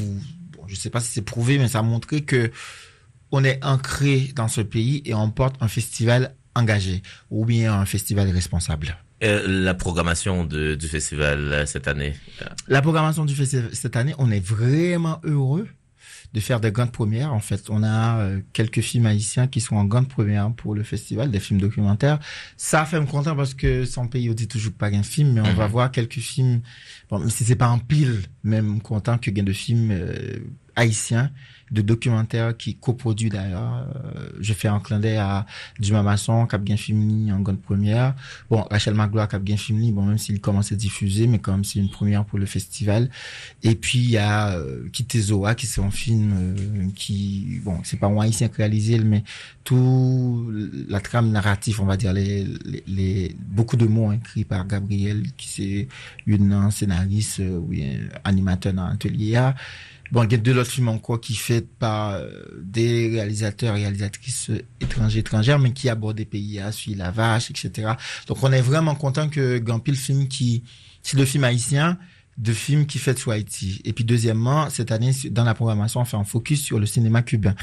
bon, 0.53 0.63
je 0.67 0.75
sais 0.75 0.89
pas 0.89 0.99
si 0.99 1.11
c'est 1.11 1.21
prouvé, 1.21 1.57
mais 1.57 1.67
ça 1.67 1.79
a 1.79 1.83
montré 1.83 2.21
que 2.21 2.51
on 3.31 3.43
est 3.43 3.63
ancré 3.63 4.31
dans 4.35 4.47
ce 4.47 4.61
pays 4.61 5.01
et 5.05 5.13
on 5.13 5.29
porte 5.29 5.55
un 5.61 5.67
festival 5.67 6.35
engagé 6.55 7.01
ou 7.29 7.45
bien 7.45 7.73
un 7.73 7.85
festival 7.85 8.29
responsable. 8.29 8.97
Euh, 9.21 9.43
la 9.47 9.73
programmation 9.73 10.45
de, 10.45 10.75
du 10.75 10.87
festival 10.87 11.51
euh, 11.51 11.65
cette 11.65 11.87
année? 11.89 12.13
La 12.67 12.81
programmation 12.81 13.25
du 13.25 13.35
festival 13.35 13.69
cette 13.73 13.97
année, 13.97 14.15
on 14.17 14.31
est 14.31 14.45
vraiment 14.45 15.19
heureux 15.23 15.67
de 16.33 16.39
faire 16.39 16.61
des 16.61 16.71
grandes 16.71 16.91
premières. 16.91 17.33
En 17.33 17.41
fait, 17.41 17.69
on 17.69 17.83
a 17.83 18.19
euh, 18.19 18.39
quelques 18.53 18.79
films 18.79 19.07
haïtiens 19.07 19.47
qui 19.47 19.59
sont 19.59 19.75
en 19.75 19.83
grande 19.83 20.07
première 20.07 20.49
pour 20.53 20.73
le 20.73 20.83
festival, 20.83 21.31
des 21.31 21.39
films 21.39 21.59
documentaires. 21.59 22.19
Ça 22.55 22.85
fait 22.85 22.99
me 23.01 23.07
content 23.07 23.35
parce 23.35 23.53
que 23.53 23.83
sans 23.83 24.07
pays, 24.07 24.29
on 24.29 24.33
dit 24.33 24.47
toujours 24.47 24.73
pas 24.73 24.87
un 24.87 25.03
film, 25.03 25.33
mais 25.33 25.41
on 25.41 25.53
va 25.53 25.65
mhm. 25.65 25.71
voir 25.71 25.91
quelques 25.91 26.19
films. 26.19 26.61
Bon, 27.09 27.27
si 27.27 27.43
c'est 27.43 27.55
pas 27.55 27.69
en 27.69 27.79
pile, 27.79 28.21
même 28.43 28.79
content 28.79 29.17
que 29.17 29.31
gain 29.31 29.43
de 29.43 29.53
films 29.53 29.91
haïtiens 30.77 31.29
de 31.71 31.81
documentaires 31.81 32.55
qui 32.55 32.75
coproduit 32.75 33.29
d'ailleurs. 33.29 33.87
Euh, 33.95 34.29
je 34.39 34.53
fais 34.53 34.67
un 34.67 34.79
clin 34.79 34.99
d'œil 34.99 35.17
à 35.17 35.45
Dumas 35.79 36.03
Masson, 36.03 36.45
Cap 36.45 36.67
Fimini 36.77 37.31
en 37.31 37.39
grande 37.39 37.61
première. 37.61 38.15
Bon, 38.49 38.65
Rachel 38.69 38.93
Magloire, 38.93 39.27
Cap 39.27 39.47
Fimini, 39.57 39.91
bon, 39.91 40.03
même 40.03 40.17
s'il 40.17 40.39
commence 40.39 40.71
à 40.71 40.75
diffuser, 40.75 41.27
mais 41.27 41.39
quand 41.39 41.51
même 41.51 41.63
c'est 41.63 41.79
une 41.79 41.89
première 41.89 42.25
pour 42.25 42.39
le 42.39 42.45
festival. 42.45 43.09
Et 43.63 43.75
puis 43.75 43.99
il 43.99 44.11
y 44.11 44.17
a 44.17 44.51
euh, 44.57 44.89
Kitezoa, 44.91 45.55
qui 45.55 45.67
c'est 45.67 45.81
un 45.81 45.91
film 45.91 46.31
euh, 46.33 46.87
qui, 46.95 47.61
bon, 47.63 47.79
c'est 47.83 47.97
pas 47.97 48.09
moi 48.09 48.27
ici 48.27 48.43
à 48.43 48.49
réaliser, 48.55 48.99
mais 48.99 49.23
tout 49.63 50.51
la 50.87 50.99
trame 50.99 51.31
narrative, 51.31 51.81
on 51.81 51.85
va 51.85 51.97
dire, 51.97 52.13
les, 52.13 52.47
les, 52.87 53.35
beaucoup 53.39 53.75
de 53.75 53.85
mots 53.85 54.11
écrits 54.11 54.45
par 54.45 54.65
Gabriel, 54.65 55.23
qui 55.37 55.47
c'est 55.49 55.87
une 56.25 56.71
scénariste 56.71 57.39
euh, 57.41 57.59
ou 57.59 57.73
animateur 58.23 58.73
dans 58.73 58.87
l'atelier. 58.87 59.51
Bon, 60.11 60.23
il 60.23 60.31
y 60.31 60.35
a 60.35 60.37
deux 60.37 60.57
autres 60.57 60.71
films 60.71 60.89
encore 60.89 61.21
qui 61.21 61.35
fait 61.35 61.61
par 61.61 62.13
euh, 62.13 62.29
des 62.61 63.09
réalisateurs 63.09 63.75
et 63.75 63.81
réalisatrices 63.81 64.51
étrangers, 64.81 65.19
étrangères, 65.19 65.59
mais 65.59 65.73
qui 65.73 65.89
abordent 65.89 66.17
des 66.17 66.25
pays 66.25 66.59
suivre 66.71 66.99
la 66.99 67.11
vache, 67.11 67.51
etc. 67.51 67.93
Donc, 68.27 68.43
on 68.43 68.51
est 68.51 68.61
vraiment 68.61 68.95
content 68.95 69.29
que 69.29 69.57
Gampil 69.59 69.95
film 69.95 70.27
qui, 70.27 70.63
c'est 71.03 71.17
le 71.17 71.25
film 71.25 71.43
haïtien, 71.43 71.97
de 72.37 72.53
films 72.53 72.85
qui 72.85 72.99
fait 72.99 73.17
sur 73.19 73.31
Haïti. 73.31 73.81
Et 73.83 73.93
puis, 73.93 74.05
deuxièmement, 74.05 74.69
cette 74.69 74.91
année, 74.91 75.11
dans 75.29 75.43
la 75.43 75.53
programmation, 75.53 76.01
on 76.01 76.05
fait 76.05 76.17
un 76.17 76.23
focus 76.23 76.61
sur 76.63 76.79
le 76.79 76.85
cinéma 76.85 77.21
cubain. 77.21 77.53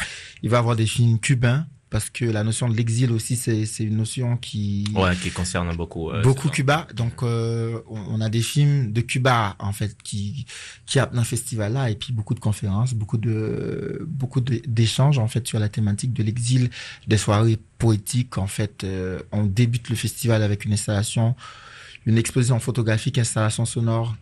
Il 0.42 0.50
va 0.50 0.58
y 0.58 0.60
avoir 0.60 0.76
des 0.76 0.86
films 0.86 1.18
cubains 1.18 1.66
parce 1.88 2.10
que 2.10 2.24
la 2.24 2.42
notion 2.42 2.68
de 2.68 2.76
l'exil 2.76 3.12
aussi 3.12 3.36
c'est 3.36 3.64
c'est 3.64 3.84
une 3.84 3.96
notion 3.96 4.36
qui 4.36 4.86
ouais 4.94 5.14
qui 5.16 5.30
concerne 5.30 5.74
beaucoup 5.76 6.10
euh, 6.10 6.20
beaucoup 6.22 6.48
Cuba. 6.48 6.86
Donc 6.94 7.22
euh, 7.22 7.80
on, 7.88 8.20
a 8.20 8.28
des 8.28 8.42
films 8.42 8.92
de 8.92 9.00
Cuba 9.00 9.54
en 9.58 9.72
fait 9.72 9.96
qui 10.02 10.46
qui 10.84 10.98
a 10.98 11.08
un 11.12 11.24
festival 11.24 11.74
là 11.74 11.90
et 11.90 11.94
puis 11.94 12.12
beaucoup 12.12 12.34
de 12.34 12.40
conférences 12.40 12.94
beaucoup 12.94 13.18
de 13.18 14.04
beaucoup 14.08 14.40
d'échanges 14.40 15.18
en 15.18 15.28
fait 15.28 15.46
sur 15.46 15.58
la 15.58 15.68
thématique 15.68 16.12
de 16.12 16.22
l'exil. 16.22 16.70
Des 17.06 17.18
soirées 17.18 17.58
poétiques 17.78 18.36
en 18.38 18.48
fait 18.48 18.82
euh, 18.82 19.20
on 19.30 19.44
débute 19.44 19.88
le 19.88 19.96
festival 19.96 20.42
avec 20.42 20.64
une 20.64 20.72
installation 20.72 21.36
une 22.04 22.18
exposition 22.18 22.58
photographique 22.58 23.18
installation 23.18 23.64
sonore 23.64 24.16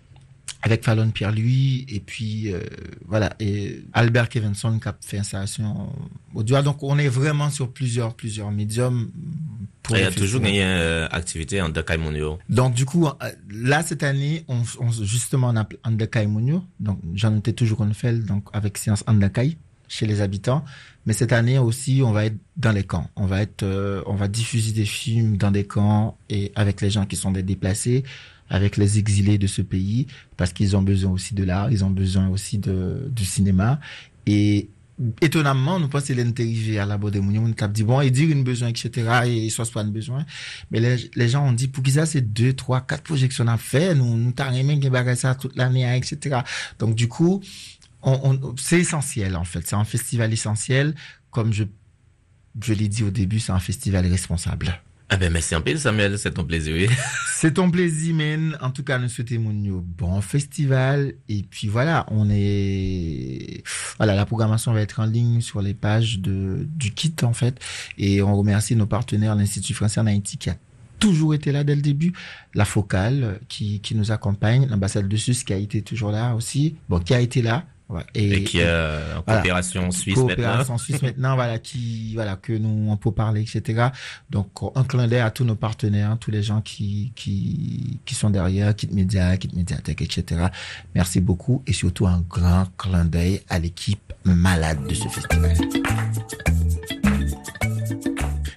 avec 0.64 0.83
Fallon 0.83 1.11
Pierre-Louis 1.11 1.85
et 1.88 2.00
puis 2.00 2.53
euh, 2.53 2.59
voilà 3.07 3.35
et 3.38 3.83
Albert 3.92 4.31
Kevinson 4.31 4.79
qui 4.79 4.88
a 4.88 4.96
fait 4.98 5.18
installation 5.18 5.92
audio. 6.35 6.62
Donc 6.62 6.83
on 6.83 6.98
est 6.98 7.09
vraiment 7.09 7.50
sur 7.50 7.70
plusieurs 7.70 8.14
plusieurs 8.14 8.50
médiums. 8.50 9.11
il 9.90 9.98
y 9.98 10.03
a 10.03 10.11
toujours 10.11 10.40
une 10.42 10.57
euh, 10.57 11.07
activité 11.11 11.61
en 11.61 11.68
Dakaimonio. 11.68 12.38
Donc 12.48 12.72
du 12.72 12.87
coup 12.87 13.07
euh, 13.07 13.12
là 13.50 13.83
cette 13.83 14.03
année 14.03 14.44
on, 14.48 14.62
on 14.81 14.90
justement 14.90 15.50
on 15.50 15.57
a 15.57 15.68
en 15.85 15.92
Dakaimonio. 15.92 16.64
Donc 16.81 16.98
j'en 17.14 17.37
étais 17.37 17.53
toujours 17.53 17.83
en 17.83 17.92
fait 17.92 18.18
donc 18.20 18.48
avec 18.55 18.79
séance 18.79 19.05
en 19.07 19.12
Dakai 19.12 19.59
chez 19.87 20.07
les 20.07 20.22
habitants. 20.22 20.64
Mais 21.05 21.12
cette 21.12 21.35
année 21.35 21.59
aussi, 21.59 22.00
on 22.03 22.12
va 22.12 22.24
être 22.24 22.38
dans 22.57 22.72
les 22.72 22.85
camps. 22.85 23.11
On 23.14 23.27
va 23.27 23.42
être, 23.42 23.62
on 24.07 24.14
va 24.14 24.27
diffuser 24.27 24.72
des 24.72 24.87
films 24.87 25.37
dans 25.37 25.50
des 25.50 25.66
camps 25.66 26.16
et 26.31 26.50
avec 26.55 26.81
les 26.81 26.88
gens 26.88 27.05
qui 27.05 27.16
sont 27.16 27.31
des 27.31 27.42
déplacés 27.42 28.05
avec 28.51 28.77
les 28.77 28.99
exilés 28.99 29.39
de 29.39 29.47
ce 29.47 29.63
pays 29.63 30.07
parce 30.37 30.53
qu'ils 30.53 30.77
ont 30.77 30.83
besoin 30.83 31.13
aussi 31.13 31.35
de 31.35 31.45
l'art, 31.45 31.71
ils 31.71 31.85
ont 31.85 31.91
besoin 31.91 32.29
aussi 32.29 32.59
de, 32.59 33.09
du 33.11 33.25
cinéma. 33.25 33.81
Et 34.27 34.69
étonnamment, 35.21 35.81
nous 35.81 35.89
pensons 35.89 36.15
qu'il 36.35 36.79
à 36.79 36.87
la 36.87 36.99
Bode 36.99 37.17
Mounion, 37.17 37.45
on 37.45 37.65
a 37.65 37.69
dit 37.69 37.83
bon, 37.83 38.01
il 38.01 38.11
dit 38.11 38.25
une 38.25 38.45
besoin, 38.45 38.69
etc., 38.69 38.91
et 39.27 39.51
soit 39.51 39.71
pas 39.71 39.83
un 39.83 39.89
besoin. 39.89 40.25
Mais 40.71 40.81
les, 40.81 41.11
les 41.15 41.29
gens 41.29 41.47
ont 41.47 41.53
dit, 41.53 41.69
pour 41.69 41.83
qu'ils 41.83 41.95
ça, 41.95 42.07
c'est 42.07 42.21
deux, 42.21 42.53
trois, 42.53 42.81
quatre 42.81 43.03
projections 43.03 43.47
à 43.49 43.57
faire, 43.57 43.97
nous, 43.97 44.17
nous 44.17 44.33
t'as 44.33 44.53
aimé 44.53 44.81
ça 45.17 45.35
toute 45.35 45.57
l'année, 45.57 45.97
etc. 45.97 46.41
Donc, 46.79 46.95
du 46.95 47.09
coup, 47.09 47.43
c'est 48.57 48.81
essentiel, 48.81 49.37
en 49.37 49.45
fait. 49.45 49.67
C'est 49.67 49.77
un 49.77 49.85
festival 49.85 50.33
essentiel. 50.33 50.95
Comme 51.31 51.53
je, 51.53 51.65
je 52.63 52.75
l'ai 52.75 52.89
dit 52.89 53.03
au 53.03 53.11
début, 53.11 53.41
c'est 53.41 53.53
un 53.53 53.61
festival 53.61 54.07
responsable. 54.07 54.81
Ah 55.11 55.17
ben 55.19 55.31
merci 55.31 55.55
un 55.55 55.61
peu 55.61 55.77
Samuel, 55.77 56.19
c'est 56.19 56.33
ton 56.33 56.45
plaisir. 56.45 56.90
c'est 57.35 57.55
ton 57.55 57.71
plaisir, 57.71 58.14
men. 58.14 58.57
En 58.62 58.71
tout 58.71 58.83
cas, 58.83 58.99
nous 58.99 59.09
souhaitons 59.09 59.38
mon 59.38 59.85
bon 59.87 60.21
festival. 60.23 61.12
Et 61.29 61.43
puis 61.43 61.69
voilà, 61.69 62.07
on 62.11 62.29
est, 62.31 63.62
voilà, 63.99 64.14
la 64.14 64.25
programmation 64.25 64.73
va 64.73 64.81
être 64.81 65.01
en 65.01 65.05
ligne 65.05 65.43
sur 65.43 65.61
les 65.61 65.75
pages 65.75 66.21
de, 66.21 66.67
du 66.71 66.93
kit, 66.93 67.14
en 67.23 67.35
fait. 67.35 67.61
Et 67.99 68.23
on 68.23 68.35
remercie 68.35 68.77
nos 68.77 68.87
partenaires, 68.87 69.35
l'Institut 69.35 69.75
français 69.75 70.01
en 70.01 70.07
Haïti 70.07 70.38
qui 70.38 70.49
a 70.49 70.57
toujours 70.99 71.35
été 71.35 71.53
là 71.53 71.64
dès 71.64 71.75
le 71.75 71.83
début, 71.83 72.14
la 72.55 72.64
focale 72.64 73.40
qui, 73.49 73.81
qui 73.81 73.95
nous 73.95 74.11
accompagne, 74.11 74.67
l'ambassade 74.69 75.07
de 75.07 75.17
Sus 75.17 75.45
qui 75.45 75.53
a 75.53 75.57
été 75.57 75.83
toujours 75.83 76.12
là 76.12 76.35
aussi, 76.35 76.77
bon, 76.88 76.99
qui 76.99 77.12
a 77.12 77.21
été 77.21 77.43
là, 77.43 77.67
Ouais. 77.95 78.03
Et, 78.17 78.43
qui 78.43 78.59
est 78.59 78.65
euh, 78.67 79.19
en 79.19 79.23
voilà. 79.25 79.41
coopération 79.41 79.91
suisse 79.93 80.17
coopération 80.17 80.75
maintenant. 80.75 80.79
suisse 80.79 81.01
maintenant, 81.03 81.37
voilà, 81.37 81.61
qui, 81.61 82.13
voilà, 82.15 82.35
que 82.35 82.53
nous, 82.53 82.91
on 82.91 82.97
peut 82.97 83.13
parler, 83.13 83.43
etc. 83.43 83.89
Donc, 84.31 84.49
un 84.75 84.83
clin 84.83 85.07
d'œil 85.07 85.21
à 85.21 85.31
tous 85.31 85.45
nos 85.45 85.55
partenaires, 85.55 86.17
tous 86.19 86.33
les 86.33 86.43
gens 86.43 86.61
qui, 86.61 87.13
qui, 87.15 88.01
qui 88.05 88.15
sont 88.17 88.31
derrière, 88.31 88.75
Kit 88.75 88.89
Media, 88.91 89.37
Kit 89.37 89.51
Mediatek, 89.55 90.03
etc. 90.03 90.47
Merci 90.97 91.21
beaucoup 91.21 91.63
et 91.69 91.73
surtout 91.73 92.09
un 92.09 92.25
grand 92.29 92.67
clin 92.77 93.05
d'œil 93.05 93.43
à 93.49 93.61
l'équipe 93.61 94.13
malade 94.25 94.85
de 94.89 94.95
ce 94.95 95.07
festival. 95.07 95.55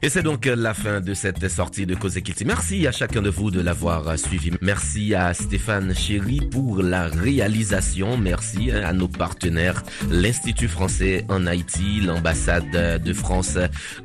Et 0.07 0.09
c'est 0.09 0.23
donc 0.23 0.45
la 0.45 0.73
fin 0.73 1.01
de 1.01 1.13
cette 1.13 1.49
sortie 1.49 1.85
de 1.85 1.93
Cause 1.93 2.13
Kilti. 2.21 2.45
Merci 2.45 2.87
à 2.87 2.93
chacun 2.93 3.21
de 3.21 3.29
vous 3.29 3.51
de 3.51 3.59
l'avoir 3.59 4.17
suivi. 4.17 4.53
Merci 4.61 5.13
à 5.13 5.33
Stéphane 5.33 5.93
Chéry 5.93 6.39
pour 6.49 6.81
la 6.81 7.07
réalisation. 7.07 8.15
Merci 8.15 8.71
à 8.71 8.93
nos 8.93 9.09
partenaires, 9.09 9.83
l'Institut 10.09 10.69
français 10.69 11.25
en 11.27 11.45
Haïti, 11.45 11.99
l'ambassade 11.99 13.03
de 13.03 13.13
France 13.13 13.57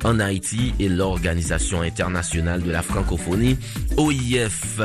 en 0.03 0.19
Haïti 0.19 0.73
et 0.77 0.89
l'Organisation 0.89 1.83
internationale 1.83 2.63
de 2.63 2.71
la 2.71 2.81
francophonie, 2.81 3.57
OIF. 3.95 4.81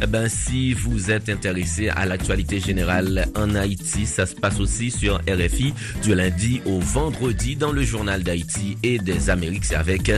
Eh 0.00 0.06
ben, 0.06 0.26
si 0.26 0.72
vous 0.72 1.10
êtes 1.10 1.28
intéressé 1.28 1.90
à 1.90 2.06
l'actualité 2.06 2.60
générale 2.60 3.26
en 3.36 3.54
Haïti, 3.56 4.06
ça 4.06 4.24
se 4.24 4.34
passe 4.34 4.58
aussi 4.58 4.90
sur 4.90 5.16
RFI 5.28 5.74
du 6.02 6.14
lundi 6.14 6.62
au 6.64 6.80
vendredi 6.80 7.56
dans 7.56 7.72
le 7.72 7.82
journal 7.82 8.22
d'Haïti 8.22 8.78
et 8.82 8.98
des 8.98 9.28
Amériques. 9.28 9.70
Avec 9.74 10.10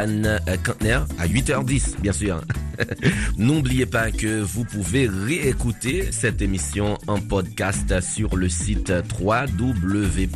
Anne 0.00 0.40
Kantner 0.64 1.00
à 1.18 1.26
8h10, 1.26 2.00
bien 2.00 2.12
sûr. 2.12 2.40
N'oubliez 3.36 3.84
pas 3.84 4.10
que 4.10 4.40
vous 4.40 4.64
pouvez 4.64 5.06
réécouter 5.06 6.08
cette 6.10 6.40
émission 6.40 6.96
en 7.06 7.20
podcast 7.20 8.00
sur 8.00 8.36
le 8.36 8.48
site 8.48 8.90
www.rfi.fr 9.20 10.30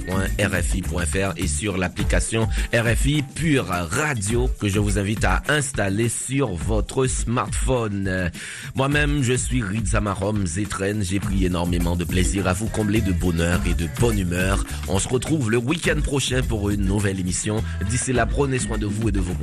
et 1.37 1.46
sur 1.46 1.79
l'application 1.79 2.46
RFI 2.74 3.22
Pure 3.35 3.66
Radio 3.68 4.50
que 4.61 4.68
je 4.68 4.79
vous 4.79 4.98
invite 4.98 5.24
à 5.24 5.42
installer 5.48 6.11
sur 6.11 6.53
votre 6.55 7.07
smartphone. 7.07 8.31
Moi-même, 8.74 9.22
je 9.22 9.33
suis 9.33 9.62
Rizamarom 9.62 10.46
Zetren. 10.46 11.03
J'ai 11.03 11.20
pris 11.20 11.46
énormément 11.46 11.96
de 11.96 12.05
plaisir 12.05 12.46
à 12.46 12.53
vous 12.53 12.68
combler 12.68 13.00
de 13.00 13.12
bonheur 13.12 13.61
et 13.66 13.72
de 13.74 13.88
bonne 13.98 14.18
humeur. 14.18 14.64
On 14.88 14.98
se 14.98 15.09
retrouve 15.09 15.50
le 15.50 15.57
week-end 15.57 16.00
prochain 16.03 16.42
pour 16.42 16.68
une 16.70 16.85
nouvelle 16.85 17.18
émission. 17.18 17.62
D'ici 17.88 18.12
là, 18.12 18.27
prenez 18.27 18.59
soin 18.59 18.77
de 18.79 18.87
vous 18.87 19.09
et 19.09 19.12
de 19.12 19.20
vos 19.20 19.35